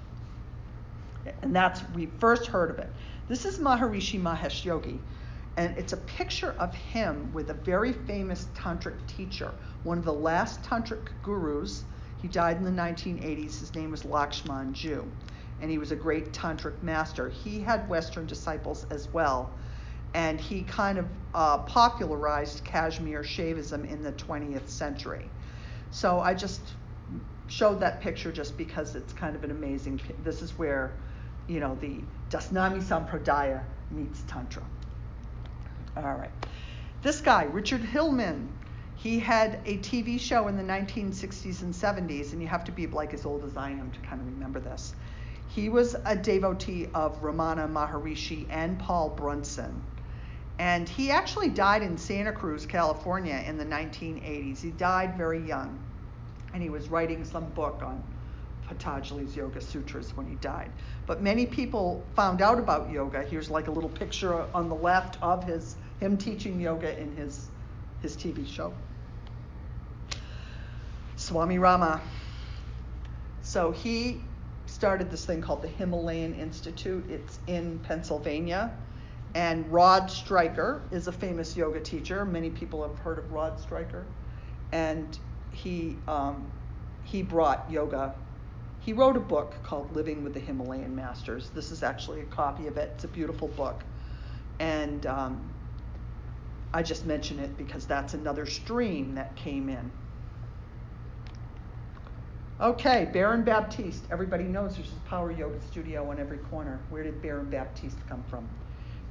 [1.42, 2.92] And that's, we first heard of it.
[3.28, 5.00] This is Maharishi Mahesh Yogi.
[5.58, 9.52] And it's a picture of him with a very famous tantric teacher,
[9.84, 11.84] one of the last tantric gurus.
[12.22, 13.60] He died in the 1980s.
[13.60, 15.06] His name was Lakshman Joo.
[15.60, 17.30] And he was a great tantric master.
[17.30, 19.50] He had Western disciples as well.
[20.14, 25.28] And he kind of uh, popularized Kashmir Shaivism in the 20th century.
[25.90, 26.62] So I just
[27.48, 30.00] showed that picture just because it's kind of an amazing.
[30.24, 30.92] This is where
[31.48, 34.64] you know, the Dasnami Sampradaya meets Tantra.
[35.96, 36.32] All right.
[37.02, 38.48] This guy, Richard Hittleman,
[38.96, 42.88] he had a TV show in the 1960s and 70s, and you have to be
[42.88, 44.94] like as old as I am to kind of remember this.
[45.50, 49.82] He was a devotee of Ramana Maharishi and Paul Brunton.
[50.60, 54.60] And he actually died in Santa Cruz, California in the 1980s.
[54.60, 55.80] He died very young.
[56.54, 58.04] And he was writing some book on
[58.68, 60.72] Patanjali's Yoga Sutras when he died.
[61.06, 63.24] But many people found out about yoga.
[63.24, 67.48] Here's like a little picture on the left of his him teaching yoga in his
[68.02, 68.74] his TV show.
[71.16, 72.02] Swami Rama.
[73.42, 74.22] So he
[74.68, 77.10] started this thing called the Himalayan Institute.
[77.10, 78.72] It's in Pennsylvania.
[79.34, 82.26] And Rod Stryker is a famous yoga teacher.
[82.26, 84.06] Many people have heard of Rod Stryker.
[84.72, 85.18] And
[85.52, 86.52] he um,
[87.04, 88.14] he brought yoga
[88.88, 91.50] he wrote a book called Living with the Himalayan Masters.
[91.54, 92.94] This is actually a copy of it.
[92.96, 93.84] It's a beautiful book.
[94.62, 95.50] And um,
[96.74, 99.92] I just mention it because that's another stream that came in.
[102.62, 104.06] Okay, Baron Baptiste.
[104.10, 106.80] Everybody knows there's a power yoga studio on every corner.
[106.90, 108.48] Where did Baron Baptiste come from?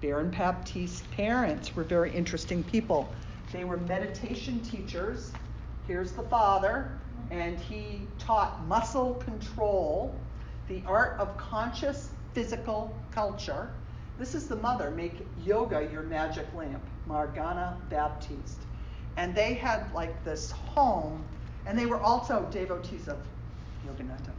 [0.01, 3.13] Baron Baptiste's parents were very interesting people.
[3.53, 5.33] They were meditation teachers.
[5.87, 6.99] Here's the father,
[7.31, 10.15] and he taught muscle control,
[10.69, 13.71] the art of conscious physical culture.
[14.19, 18.63] This is the mother, make yoga your magic lamp, Magana Baptiste.
[19.17, 21.25] And they had like this home,
[21.67, 23.19] and they were also devotees of
[23.87, 24.33] Yogananda.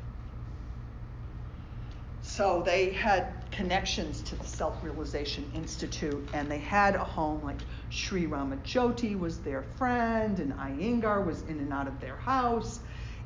[2.38, 7.58] So they had connections to the Self Realization Institute, and they had a home like
[7.90, 12.80] Sri Rama Jyoti was their friend, and Iyengar was in and out of their house.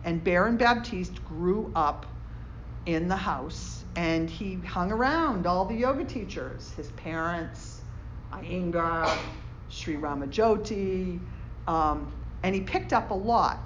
[0.06, 2.06] And Baron Baptiste grew up
[2.86, 7.82] in the house, and he hung around all the yoga teachers, his parents,
[8.32, 9.14] Iyengar,
[9.68, 11.20] Sri Rama Jyoti,
[11.68, 12.10] um,
[12.44, 13.62] and he picked up a lot.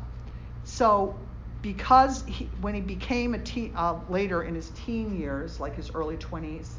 [0.64, 1.20] So
[1.66, 5.90] because he, when he became a teen, uh, later in his teen years, like his
[5.96, 6.70] early 20s,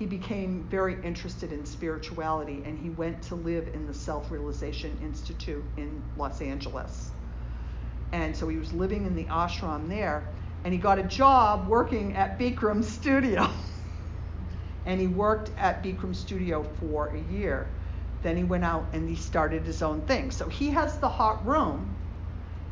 [0.00, 4.98] he became very interested in spirituality and he went to live in the Self Realization
[5.00, 7.12] Institute in Los Angeles.
[8.10, 10.24] And so he was living in the ashram there,
[10.64, 13.48] and he got a job working at Bikram's studio.
[14.86, 17.68] and he worked at Bikram's studio for a year.
[18.24, 20.32] Then he went out and he started his own thing.
[20.32, 21.94] So he has the hot room,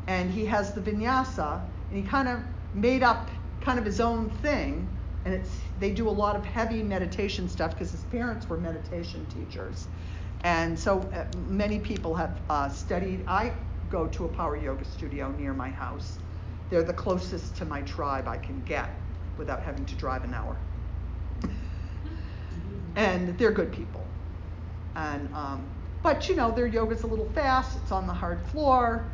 [0.07, 2.39] and he has the vinyasa, and he kind of
[2.73, 3.29] made up
[3.61, 4.87] kind of his own thing.
[5.25, 9.25] And it's they do a lot of heavy meditation stuff because his parents were meditation
[9.27, 9.87] teachers.
[10.43, 13.23] And so uh, many people have uh, studied.
[13.27, 13.51] I
[13.89, 16.19] go to a power yoga studio near my house.
[16.69, 18.89] They're the closest to my tribe I can get
[19.37, 20.55] without having to drive an hour.
[22.95, 24.05] and they're good people.
[24.95, 25.65] And um,
[26.03, 27.77] but you know their yoga's a little fast.
[27.81, 29.05] It's on the hard floor.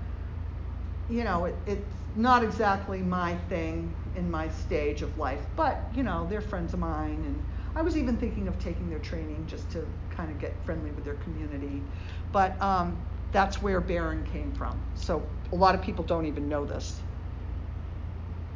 [1.12, 6.04] You know it, it's not exactly my thing in my stage of life, but you
[6.04, 7.36] know they're friends of mine, and
[7.76, 11.04] I was even thinking of taking their training just to kind of get friendly with
[11.04, 11.84] their community.
[12.32, 12.98] But um,
[13.34, 14.82] that's where Baron came from.
[14.96, 17.02] So a lot of people don't even know this.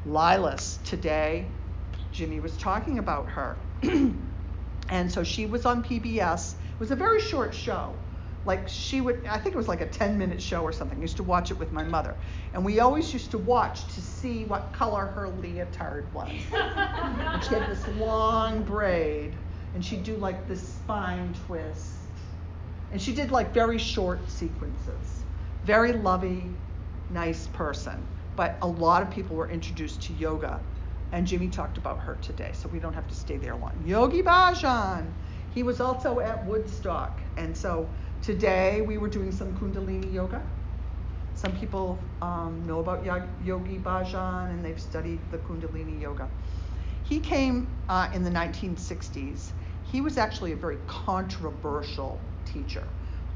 [0.05, 1.51] Lilias today,
[2.13, 3.57] Jimmy was talking about her.
[4.89, 6.53] and so she was on PBS.
[6.53, 7.95] It was a very short show.
[8.45, 10.97] Like she would, I think it was like a 10 minute show or something.
[10.99, 12.15] I used to watch it with my mother.
[12.53, 16.29] And we always used to watch to see what color her leotard was.
[16.29, 19.35] she had this long braid,
[19.73, 21.93] and she'd do like this spine twist.
[22.91, 25.23] And she did like very short sequences.
[25.63, 26.43] Very lovey,
[27.09, 28.05] nice person.
[28.35, 30.59] But a lot of people were introduced to yoga.
[31.11, 33.83] And Jimmy talked about her today, so we don't have to stay there long.
[33.85, 35.05] Yogi Bhajan.
[35.53, 37.21] He was also at Woodstock.
[37.37, 37.87] And so
[38.25, 40.41] today we were doing some Kundalini yoga.
[41.35, 46.27] Some people um, know about Yogi Bhajan and they've studied the Kundalini yoga.
[47.03, 49.51] He came uh, in the 1960s.
[49.83, 52.83] He was actually a very controversial teacher.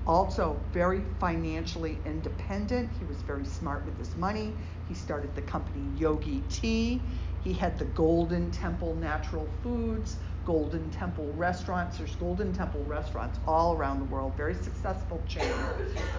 [0.07, 2.90] Also, very financially independent.
[2.98, 4.56] He was very smart with his money.
[4.88, 6.99] He started the company Yogi Tea.
[7.44, 11.98] He had the Golden Temple Natural Foods, Golden Temple restaurants.
[11.98, 15.52] There's Golden Temple restaurants all around the world, very successful chain.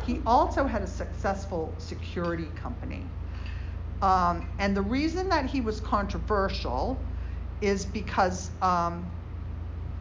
[0.06, 3.05] He also had a successful security company.
[4.02, 6.98] Um, and the reason that he was controversial
[7.60, 9.10] is because, um,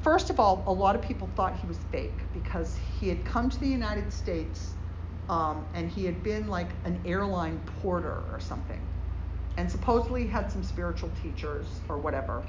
[0.02, 3.50] first of all, a lot of people thought he was fake because he had come
[3.50, 4.74] to the United States
[5.28, 8.82] um, and he had been like an airline porter or something
[9.58, 12.44] and supposedly had some spiritual teachers or whatever.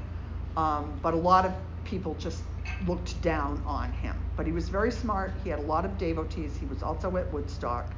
[0.60, 1.54] Um, but a lot of
[1.84, 2.42] people just
[2.86, 4.14] looked down on him.
[4.36, 5.32] But he was very smart.
[5.42, 6.54] He had a lot of devotees.
[6.56, 7.94] He was also at Woodstock.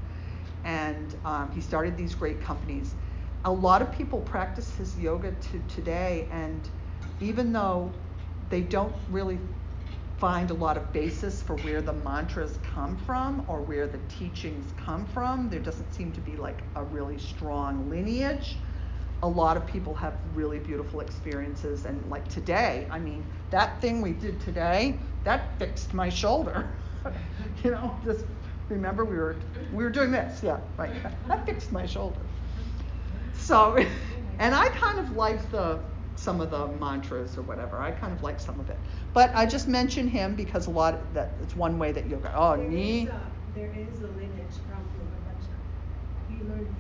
[0.65, 2.95] And um, he started these great companies.
[3.45, 6.29] A lot of people practice his yoga to today.
[6.31, 6.69] And
[7.21, 7.93] even though
[8.49, 9.41] they don't really
[10.19, 14.73] find a lot of basis for where the mantras come from or where the teachings
[14.77, 18.59] come from, there doesn't seem to be like a really strong lineage
[19.23, 21.85] a lot of people have really beautiful experiences.
[21.85, 26.71] And like today, I mean, that thing we did today, that fixed my shoulder.
[27.65, 28.27] you know, just
[28.69, 29.41] remember we were
[29.73, 30.93] we were doing this, yeah, right.
[31.29, 32.21] That fixed my shoulder.
[33.35, 33.77] So,
[34.39, 35.81] and I kind of like the
[36.15, 37.81] some of the mantras or whatever.
[37.81, 38.79] I kind of like some of it.
[39.13, 42.33] But I just mention him because a lot of that it's one way that yoga.
[42.35, 43.05] Oh, there knee.
[43.05, 45.63] Is a, there is a lineage from Yogi Bhajan.
[46.29, 46.77] He learned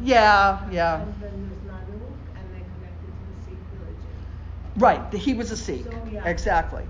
[0.00, 1.02] yeah, yeah.
[1.02, 4.26] And then there's Nanu, and they connected to the Sikh religion.
[4.76, 5.92] Right, he was a Sikh.
[5.92, 6.28] So, yeah.
[6.28, 6.84] Exactly.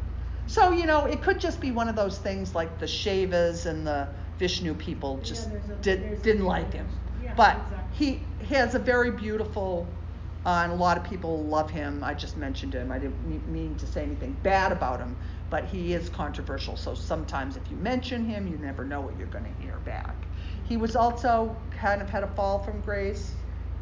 [0.47, 3.87] So, you know, it could just be one of those things like the Shaivas and
[3.87, 6.89] the Vishnu people just yeah, a, did, didn't like him.
[7.23, 7.79] Yeah, but exactly.
[7.91, 9.99] he, he has a very beautiful,
[10.47, 12.03] uh, and a lot of people love him.
[12.05, 12.91] I just mentioned him.
[12.93, 15.17] I didn't mean to say anything bad about him,
[15.51, 16.77] but he is controversial.
[16.77, 20.28] So sometimes if you mention him, you never know what you're going to hear back.
[20.69, 23.35] He was also kind of had a fall from grace.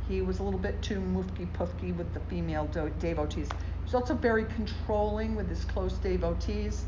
[0.07, 3.49] He was a little bit too moofky poofky with the female do- devotees.
[3.49, 6.85] He was also very controlling with his close devotees,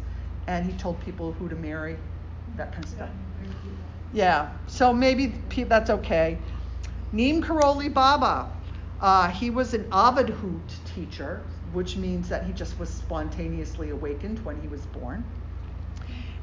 [0.47, 1.97] and he told people who to marry,
[2.57, 3.11] that kind of stuff.
[4.13, 5.35] Yeah, so maybe
[5.65, 6.39] that's okay.
[7.13, 8.53] Neem Karoli Baba,
[9.01, 11.43] uh, he was an Avadhut teacher,
[11.73, 15.25] which means that he just was spontaneously awakened when he was born.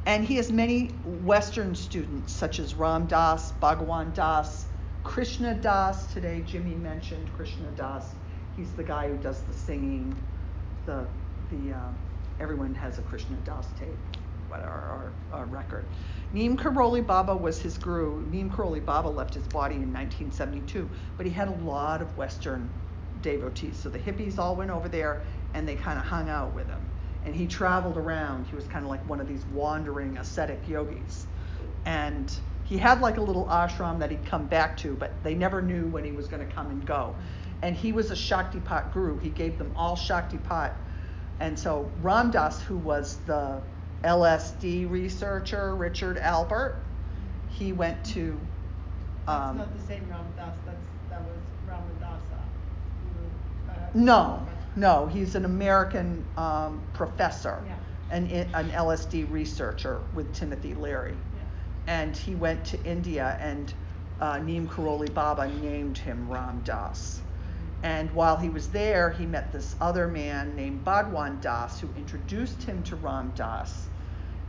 [0.06, 0.90] And he has many
[1.24, 4.66] Western students, such as Ram Das, Bhagwan Das,
[5.04, 6.14] Krishna Das.
[6.14, 8.14] Today, Jimmy mentioned Krishna Das.
[8.56, 10.16] He's the guy who does the singing.
[10.86, 11.08] The
[11.50, 11.90] the uh,
[12.40, 13.98] everyone has a Krishna Das tape,
[14.48, 15.86] whatever, or, or record.
[16.34, 18.24] Neem Karoli Baba was his guru.
[18.30, 20.88] Neem Karoli Baba left his body in 1972,
[21.18, 22.70] but he had a lot of Western
[23.24, 23.76] devotees.
[23.76, 25.24] So the hippies all went over there
[25.56, 26.82] and they kind of hung out with him
[27.26, 28.46] and he traveled around.
[28.48, 31.26] He was kind of like one of these wandering ascetic yogis.
[31.86, 32.32] And
[32.66, 35.88] He had like a little ashram that he'd come back to, but they never knew
[35.88, 37.16] when he was going to come and go.
[37.62, 39.18] And he was a Shaktipat guru.
[39.20, 40.72] He gave them all Shaktipat.
[41.40, 43.62] And so Ramdas, who was the
[44.04, 46.76] LSD researcher, Richard Alpert,
[47.50, 48.40] he went to.
[49.28, 50.54] Um, That's not the same Ramdas.
[50.66, 50.78] That's,
[51.10, 52.40] that was Ramadasa.
[53.70, 57.76] uh, No, no, he's an American um, professor, Yeah.
[58.12, 61.14] an, an LSD researcher with Timothy Leary.
[61.14, 61.42] Yeah.
[61.88, 63.74] And he went to India, and
[64.20, 67.22] uh, Neem Karoli Baba named him Ram Das.
[67.84, 72.64] And while he was there, he met this other man named Bhagwan Das who introduced
[72.64, 73.88] him to Ram Das.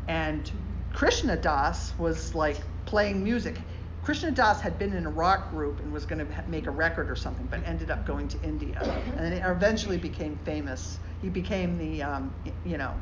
[0.08, 0.50] And
[0.92, 3.58] Krishna Das was like playing music.
[4.06, 7.10] Krishna Das had been in a rock group and was going to make a record
[7.10, 8.78] or something, but ended up going to India
[9.16, 11.00] and eventually became famous.
[11.20, 12.32] He became the, um,
[12.64, 12.94] you know,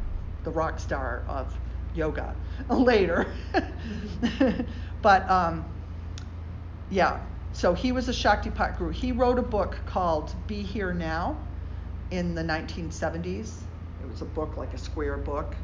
[0.44, 1.54] the rock star of
[1.94, 2.34] yoga
[2.70, 3.26] later.
[5.02, 5.66] but um,
[6.88, 7.20] yeah,
[7.52, 8.90] so he was a Shaktipat guru.
[8.90, 11.36] He wrote a book called Be Here Now
[12.12, 13.58] in the 1970s.
[14.00, 15.54] It was a book, like a square book,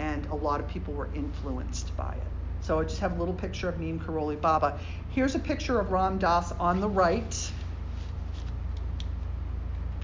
[0.00, 2.37] and a lot of people were influenced by it.
[2.68, 4.78] So I just have a little picture of Neem Karoli Baba.
[5.08, 7.50] Here's a picture of Ram Das on the right.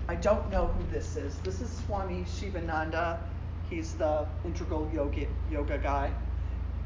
[0.09, 1.37] I don't know who this is.
[1.41, 3.21] This is Swami Shivananda.
[3.69, 6.11] He's the integral yoga, yoga guy.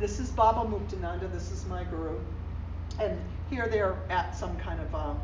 [0.00, 1.32] This is Baba Muktananda.
[1.32, 2.18] This is my guru.
[3.00, 3.16] And
[3.48, 5.20] here they're at some kind of, um,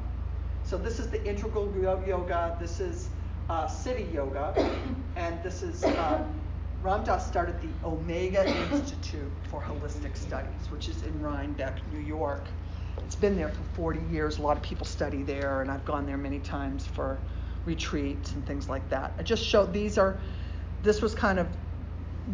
[0.62, 1.68] so this is the integral
[2.06, 2.56] yoga.
[2.60, 3.08] This is
[3.50, 4.54] uh, Siddha yoga.
[5.16, 6.24] And this is, uh,
[6.84, 12.44] Ram Dass started the Omega Institute for Holistic Studies, which is in Rhinebeck, New York.
[12.98, 14.36] It's been there for 40 years.
[14.36, 17.16] A lot of people study there, and I've gone there many times for
[17.64, 19.14] retreats and things like that.
[19.18, 20.18] I just showed these are,
[20.82, 21.46] this was kind of,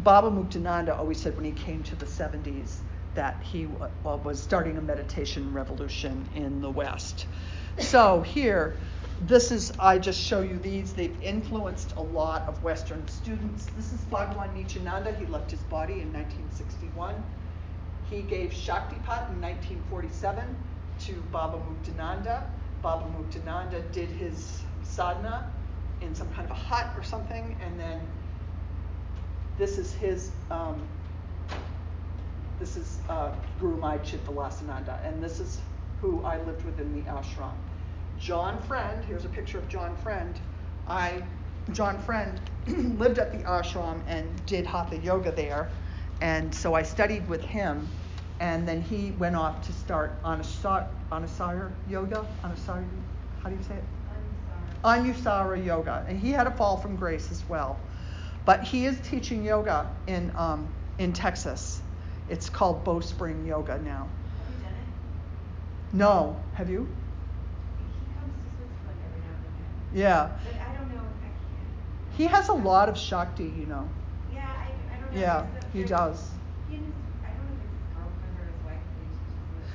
[0.03, 2.75] Baba Muktananda always said when he came to the 70s
[3.15, 3.69] that he
[4.03, 7.25] was starting a meditation revolution in the West.
[7.79, 8.75] So here,
[9.27, 10.93] this is, I just show you these.
[10.93, 13.67] They've influenced a lot of Western students.
[13.77, 15.13] This is Bhagwan Nityananda.
[15.13, 17.23] He left his body in 1961.
[18.09, 20.55] He gave Shaktipat in 1947
[21.01, 22.43] to Baba Muktananda.
[22.81, 25.51] Baba Muktananda did his sadhana
[26.01, 28.01] in some kind of a hut or something, and then
[29.59, 30.81] this is his, um,
[32.59, 35.59] this is uh, Gurumayi Chidvilasananda, and this is
[36.01, 37.53] who I lived with in the ashram.
[38.21, 40.39] John Friend, here's a picture of John Friend.
[40.87, 41.23] I,
[41.73, 42.39] John Friend,
[42.99, 45.69] lived at the ashram and did hatha yoga there,
[46.21, 47.87] and so I studied with him,
[48.39, 52.85] and then he went off to start Anusara, Anusara yoga, Anusara,
[53.41, 53.83] how do you say it?
[54.83, 57.79] Anusara yoga, and he had a fall from grace as well.
[58.45, 60.67] But he is teaching yoga in um,
[60.97, 61.81] in Texas.
[62.29, 64.07] It's called Bowspring Yoga now.
[64.37, 65.95] Have you done it?
[65.97, 66.87] No, have you?
[67.77, 69.73] He comes to Switzerland every now and again.
[69.93, 70.29] Yeah.
[70.43, 72.17] But I don't know, I.
[72.17, 73.89] He has a lot of Shakti, you know.
[74.33, 75.19] Yeah, I, I don't know.
[75.19, 76.29] Yeah, he does.
[76.69, 76.93] He his,
[77.23, 79.67] I don't know if it's his girlfriend or his wife that he teaches with.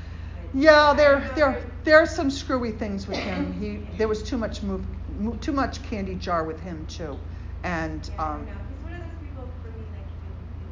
[0.52, 3.52] but Yeah, there there there's- there are some screwy things with him.
[3.52, 4.84] He there was too much move,
[5.40, 7.18] too much candy jar with him too,
[7.62, 8.64] and Yeah, um, don't know.
[8.68, 10.68] He's one of those people for me, like, you, you,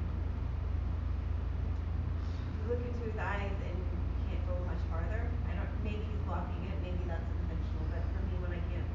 [2.58, 5.28] you look into his eyes and you can't go much farther.
[5.48, 8.88] I don't, maybe he's blocking it, maybe that's intentional, but for me, when I can't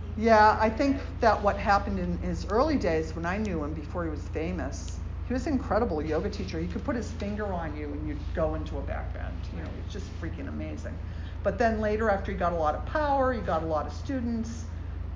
[0.00, 0.09] see.
[0.20, 4.04] Yeah, I think that what happened in his early days when I knew him before
[4.04, 6.58] he was famous, he was an incredible yoga teacher.
[6.60, 9.48] He could put his finger on you and you'd go into a back bend.
[9.56, 10.94] You know, it's just freaking amazing.
[11.42, 13.94] But then later, after he got a lot of power, he got a lot of
[13.94, 14.66] students,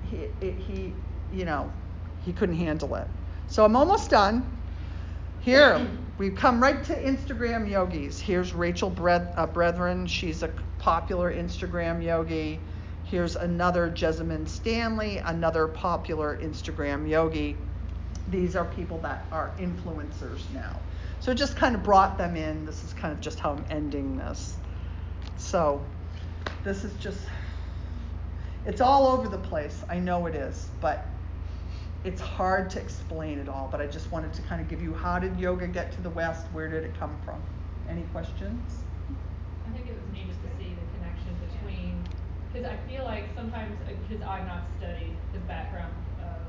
[0.09, 0.93] he, he
[1.31, 1.71] you know,
[2.25, 3.07] he couldn't handle it.
[3.47, 4.43] So I'm almost done.
[5.41, 5.85] Here,
[6.17, 8.19] we've come right to Instagram yogis.
[8.19, 10.07] Here's Rachel Breth- uh, Brethren.
[10.07, 10.49] She's a
[10.79, 12.59] popular Instagram yogi.
[13.05, 17.55] Here's another Jessamyn Stanley, another popular Instagram yogi.
[18.31, 20.79] These are people that are influencers now.
[21.19, 22.65] So it just kind of brought them in.
[22.65, 24.57] This is kind of just how I'm ending this.
[25.37, 25.83] So
[26.63, 27.19] this is just,
[28.65, 29.83] it's all over the place.
[29.87, 31.05] I know it is, but
[32.03, 33.67] it's hard to explain it all.
[33.71, 36.09] But I just wanted to kind of give you how did yoga get to the
[36.09, 36.47] West?
[36.53, 37.41] Where did it come from?
[37.87, 38.79] Any questions?
[39.67, 42.03] I think it was neat just to see the connection between,
[42.55, 46.39] because I feel like sometimes, uh, because I've not studied the background of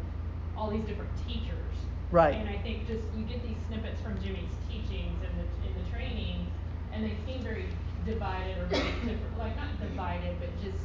[0.56, 1.74] all these different teachers.
[2.12, 2.36] Right.
[2.36, 5.90] And I think just, you get these snippets from Jimmy's teachings and the, in the
[5.90, 6.46] training,
[6.92, 7.66] and they seem very
[8.06, 10.78] divided or very different, like not divided, but just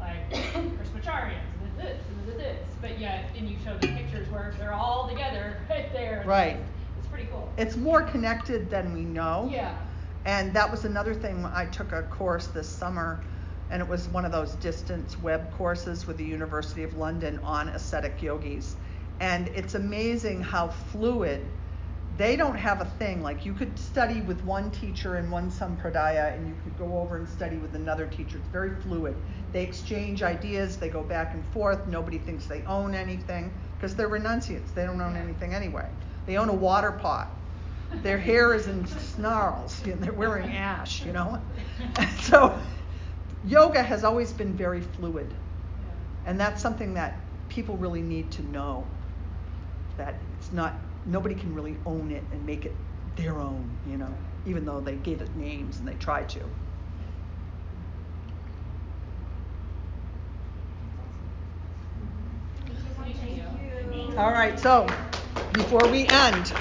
[0.00, 4.52] like Krishnamacharya, and this, and then this, but yet, and you show the pictures where
[4.58, 6.24] they're all together right there.
[6.26, 6.56] Right.
[6.56, 7.48] It's it's pretty cool.
[7.56, 9.48] It's more connected than we know.
[9.50, 9.78] Yeah.
[10.24, 13.20] And that was another thing, I took a course this summer,
[13.70, 17.68] and it was one of those distance web courses with the University of London on
[17.70, 18.76] ascetic yogis.
[19.20, 21.46] And it's amazing how fluid
[22.16, 23.22] they don't have a thing.
[23.22, 27.16] Like you could study with one teacher in one sampradaya and you could go over
[27.16, 28.38] and study with another teacher.
[28.38, 29.16] It's very fluid.
[29.52, 34.08] They exchange ideas they go back and forth nobody thinks they own anything because they're
[34.08, 35.86] renunciates they don't own anything anyway.
[36.26, 37.30] They own a water pot.
[38.02, 41.40] Their hair is in snarls and they're wearing ash you know?
[42.20, 42.58] So
[43.46, 45.32] yoga has always been very fluid
[46.26, 48.84] and that's something that people really need to know
[49.96, 50.74] that it's not
[51.06, 52.76] nobody can really own it and make it
[53.16, 54.14] their own, you know,
[54.44, 56.40] even though they gave it names and they try to.
[64.18, 64.86] All right, so
[65.52, 66.52] before we end,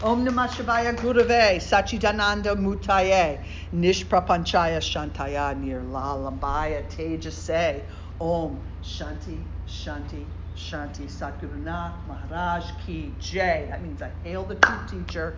[0.00, 3.40] Om Namah Shivaya Gurave Sachidananda Murtaye
[3.74, 7.82] Nishprapanchaya Shantaya Niralambaya Tejase
[8.20, 10.24] Om Shanti Shanti
[10.56, 13.66] Shanti Sadgurunath Maharaj Ki Jay.
[13.68, 15.36] That means I hail the true teacher.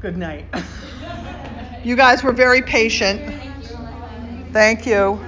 [0.00, 0.52] Good night.
[1.84, 3.32] you guys were very patient.
[4.52, 5.20] Thank you.